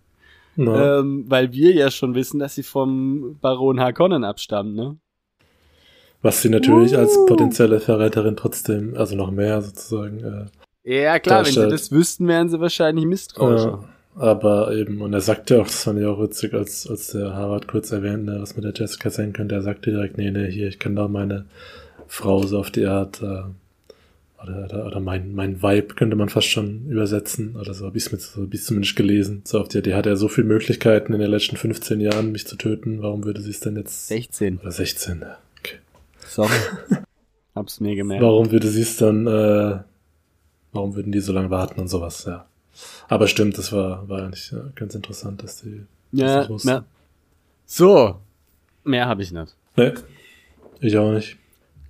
Na, 0.57 0.99
ähm, 1.01 1.27
weil 1.29 1.53
wir 1.53 1.73
ja 1.75 1.91
schon 1.93 2.15
wissen, 2.17 2.41
dass 2.41 2.55
sie 2.57 2.63
vom 2.65 3.39
Baron 3.41 3.79
Harkonnen 3.81 4.25
abstammen, 4.25 4.75
ne? 4.75 4.97
Was 6.23 6.43
sie 6.43 6.49
natürlich 6.49 6.97
als 6.97 7.17
Uh. 7.17 7.27
potenzielle 7.27 7.81
Verräterin 7.81 8.37
trotzdem, 8.37 8.97
also 8.97 9.17
noch 9.17 9.31
mehr 9.31 9.63
sozusagen, 9.63 10.49
äh, 10.85 11.03
Ja, 11.03 11.19
klar, 11.19 11.45
wenn 11.45 11.53
sie 11.53 11.61
Darstellt. 11.61 11.73
das 11.73 11.93
wüssten, 11.93 12.29
wären 12.29 12.49
sie 12.49 12.61
wahrscheinlich 12.61 13.07
misstrauischer. 13.07 13.85
Ja, 14.17 14.23
aber 14.23 14.73
eben, 14.75 15.01
und 15.01 15.13
er 15.13 15.21
sagte 15.21 15.61
auch, 15.61 15.67
das 15.67 15.85
fand 15.85 15.99
ich 16.01 16.07
auch 16.07 16.21
witzig, 16.21 16.53
als, 16.53 16.87
als 16.89 17.09
der 17.13 17.35
Harvard 17.35 17.69
kurz 17.69 17.93
erwähnt, 17.93 18.25
ne, 18.25 18.39
was 18.41 18.57
mit 18.57 18.65
der 18.65 18.73
Jessica 18.75 19.09
sein 19.11 19.33
könnte, 19.33 19.55
er 19.55 19.63
sagte 19.63 19.91
direkt, 19.91 20.19
nee, 20.19 20.31
nee, 20.31 20.51
hier, 20.51 20.69
ich 20.69 20.79
kann 20.79 20.97
da 20.97 21.09
meine 21.09 21.47
Frau 22.07 22.43
so 22.43 22.59
auf 22.59 22.71
die 22.71 22.87
Art, 22.87 23.23
äh, 23.23 23.43
oder, 24.43 24.65
oder, 24.65 24.87
oder 24.87 25.01
mein, 25.01 25.35
mein 25.35 25.63
Vibe 25.63 25.95
könnte 25.95 26.17
man 26.17 26.29
fast 26.31 26.49
schon 26.49 26.87
übersetzen, 26.89 27.57
oder 27.57 27.73
so, 27.73 27.87
hab 27.87 27.95
ich's 27.95 28.11
mit, 28.11 28.21
so 28.21 28.43
hab 28.43 28.53
ich's 28.53 28.67
zumindest 28.67 28.97
gelesen, 28.97 29.43
so 29.45 29.61
auf 29.61 29.69
die 29.69 29.79
Art, 29.79 29.87
die 29.87 29.95
hat 29.95 30.07
ja 30.07 30.17
so 30.17 30.29
viele 30.29 30.47
Möglichkeiten 30.49 31.13
in 31.15 31.21
den 31.21 31.31
letzten 31.31 31.57
15 31.57 32.01
Jahren, 32.01 32.33
mich 32.33 32.47
zu 32.47 32.57
töten, 32.57 33.01
warum 33.03 33.25
würde 33.25 33.41
sie 33.41 33.51
es 33.51 33.61
denn 33.61 33.77
jetzt, 33.77 34.09
16. 34.09 34.59
oder 34.59 34.73
16, 34.73 35.21
ja. 35.21 35.39
Sorry. 36.31 36.55
Hab's 37.57 37.81
mir 37.81 37.97
gemerkt. 37.97 38.23
Warum 38.23 38.53
würde 38.53 38.69
sie 38.69 38.83
es 38.83 38.97
dann, 38.97 39.27
äh, 39.27 39.81
warum 40.73 40.95
würden 40.95 41.11
die 41.11 41.19
so 41.19 41.33
lange 41.33 41.51
warten 41.51 41.81
und 41.81 41.89
sowas, 41.89 42.25
ja. 42.25 42.47
Aber 43.09 43.27
stimmt, 43.27 43.59
das 43.59 43.73
war, 43.73 44.09
war 44.09 44.23
eigentlich 44.23 44.53
ja, 44.53 44.63
ganz 44.77 44.95
interessant, 44.95 45.43
dass 45.43 45.63
die 45.63 45.83
Ja, 46.13 46.45
das 46.45 46.65
na. 46.65 46.85
So. 47.67 48.21
Mehr 48.85 49.07
habe 49.07 49.23
ich 49.23 49.33
nicht. 49.33 49.57
Nee, 49.77 49.93
ich 50.81 50.97
auch 50.97 51.13
nicht. 51.13 51.37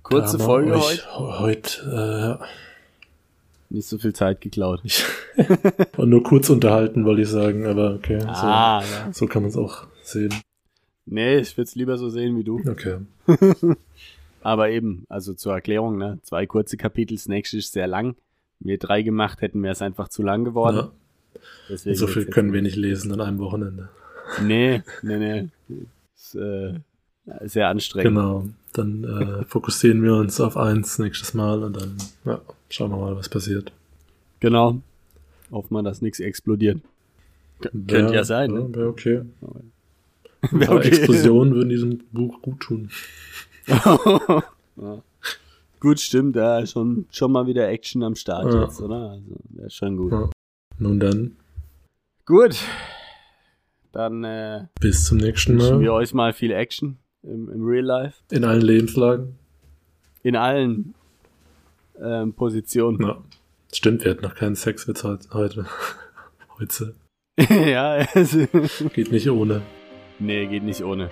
Kurze 0.01 0.39
Folge 0.39 0.73
euch 0.73 1.07
heute. 1.15 1.39
Heute, 1.39 2.39
äh, 2.41 3.73
nicht 3.75 3.87
so 3.87 3.99
viel 3.99 4.13
Zeit 4.13 4.41
geklaut. 4.41 4.81
Und 5.97 6.09
nur 6.09 6.23
kurz 6.23 6.49
unterhalten, 6.49 7.05
wollte 7.05 7.21
ich 7.21 7.29
sagen, 7.29 7.67
aber 7.67 7.93
okay. 7.93 8.19
Ah, 8.25 8.81
so, 8.81 8.93
ja. 8.93 9.13
so 9.13 9.27
kann 9.27 9.43
man 9.43 9.51
es 9.51 9.57
auch 9.57 9.85
sehen. 10.01 10.33
Nee, 11.05 11.37
ich 11.37 11.55
würde 11.55 11.67
es 11.67 11.75
lieber 11.75 11.97
so 11.99 12.09
sehen 12.09 12.35
wie 12.37 12.43
du. 12.43 12.59
Okay. 12.67 12.97
Aber 14.41 14.69
eben, 14.69 15.05
also 15.09 15.33
zur 15.33 15.53
Erklärung, 15.53 15.97
ne? 15.97 16.19
Zwei 16.23 16.45
kurze 16.45 16.77
Kapitel, 16.77 17.15
das 17.15 17.27
nächste 17.27 17.57
ist 17.57 17.73
sehr 17.73 17.87
lang. 17.87 18.15
Wenn 18.59 18.69
wir 18.69 18.77
drei 18.77 19.01
gemacht 19.01 19.41
hätten, 19.41 19.61
wäre 19.63 19.73
es 19.73 19.81
einfach 19.81 20.09
zu 20.09 20.23
lang 20.23 20.43
geworden. 20.43 20.77
Ja, 20.77 20.91
Deswegen 21.69 21.95
so 21.95 22.07
viel 22.07 22.25
können 22.25 22.53
wir 22.53 22.61
nicht 22.61 22.75
lesen 22.75 23.11
an 23.13 23.21
einem 23.21 23.39
Wochenende. 23.39 23.89
Nee, 24.43 24.83
nee, 25.01 25.17
nee. 25.17 25.47
Ist, 26.15 26.35
äh, 26.35 26.73
sehr 27.41 27.69
anstrengend. 27.69 28.09
Genau. 28.09 28.47
Dann 28.73 29.03
äh, 29.03 29.45
fokussieren 29.45 30.03
wir 30.03 30.15
uns 30.15 30.39
auf 30.39 30.57
eins 30.57 30.97
nächstes 30.97 31.33
Mal 31.33 31.63
und 31.63 31.75
dann 31.75 31.97
ja, 32.25 32.41
schauen 32.69 32.91
wir 32.91 32.97
mal, 32.97 33.15
was 33.15 33.29
passiert. 33.29 33.71
Genau. 34.39 34.81
Hoffen 35.51 35.73
wir, 35.73 35.83
dass 35.83 36.01
nichts 36.01 36.19
explodiert. 36.19 36.79
K 37.59 37.69
könnte 37.69 38.13
ja 38.13 38.23
sein, 38.23 38.51
ne? 38.51 38.73
Wäre 38.73 38.87
okay. 38.87 39.21
Wär 40.51 40.69
Aber 40.69 40.79
okay. 40.79 40.87
Explosionen 40.87 41.53
würden 41.53 41.69
diesem 41.69 41.99
Buch 42.11 42.41
gut 42.41 42.61
tun. 42.61 42.89
ja. 44.77 45.01
Gut, 45.79 45.99
stimmt, 45.99 46.35
da 46.35 46.59
ist 46.59 46.71
schon, 46.73 47.05
schon 47.11 47.31
mal 47.31 47.47
wieder 47.47 47.67
Action 47.69 48.03
am 48.03 48.15
Start 48.15 48.53
Ja. 48.53 48.63
jetzt, 48.63 48.79
oder? 48.81 49.11
Also, 49.11 49.35
wäre 49.49 49.69
schon 49.69 49.97
gut. 49.97 50.11
Ja. 50.11 50.29
Nun 50.77 50.99
dann, 50.99 51.35
Gut. 52.25 52.57
Dann 53.91 54.23
äh, 54.23 54.67
bis 54.79 55.03
zum 55.05 55.17
nächsten 55.17 55.53
wünschen 55.53 55.79
wir 55.81 55.89
Mal. 55.91 55.97
euch 55.97 56.13
mal 56.13 56.33
viel 56.33 56.51
Action 56.51 56.97
im, 57.23 57.49
im 57.51 57.65
Real 57.65 57.83
Life. 57.83 58.19
In 58.31 58.45
allen 58.45 58.61
Lebenslagen. 58.61 59.35
In 60.23 60.35
allen 60.35 60.93
ähm, 62.01 62.33
Positionen. 62.33 63.01
Ja. 63.01 63.17
Stimmt, 63.73 64.03
wir 64.05 64.11
hatten 64.11 64.21
noch 64.23 64.35
keinen 64.35 64.55
Sexwitz 64.55 65.03
heut- 65.03 65.33
heute. 65.33 65.65
Heute. 66.59 66.93
ja, 67.49 68.05
also, 68.13 68.45
Geht 68.93 69.11
nicht 69.11 69.27
ohne. 69.29 69.63
nee, 70.19 70.45
geht 70.45 70.61
nicht 70.63 70.83
ohne. 70.83 71.09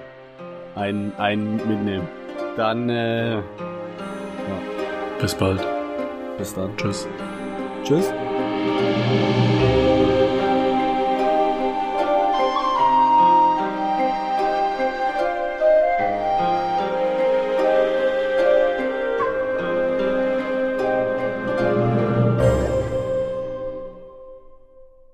Einen, 0.75 1.11
einen 1.13 1.55
mitnehmen. 1.55 2.07
Dann, 2.59 2.89
äh, 2.89 3.41
Bis 5.21 5.33
bald. 5.33 5.65
bis 6.37 6.53
dann. 6.53 6.75
Tschüss. 6.75 7.07
Tschüss. 7.85 8.11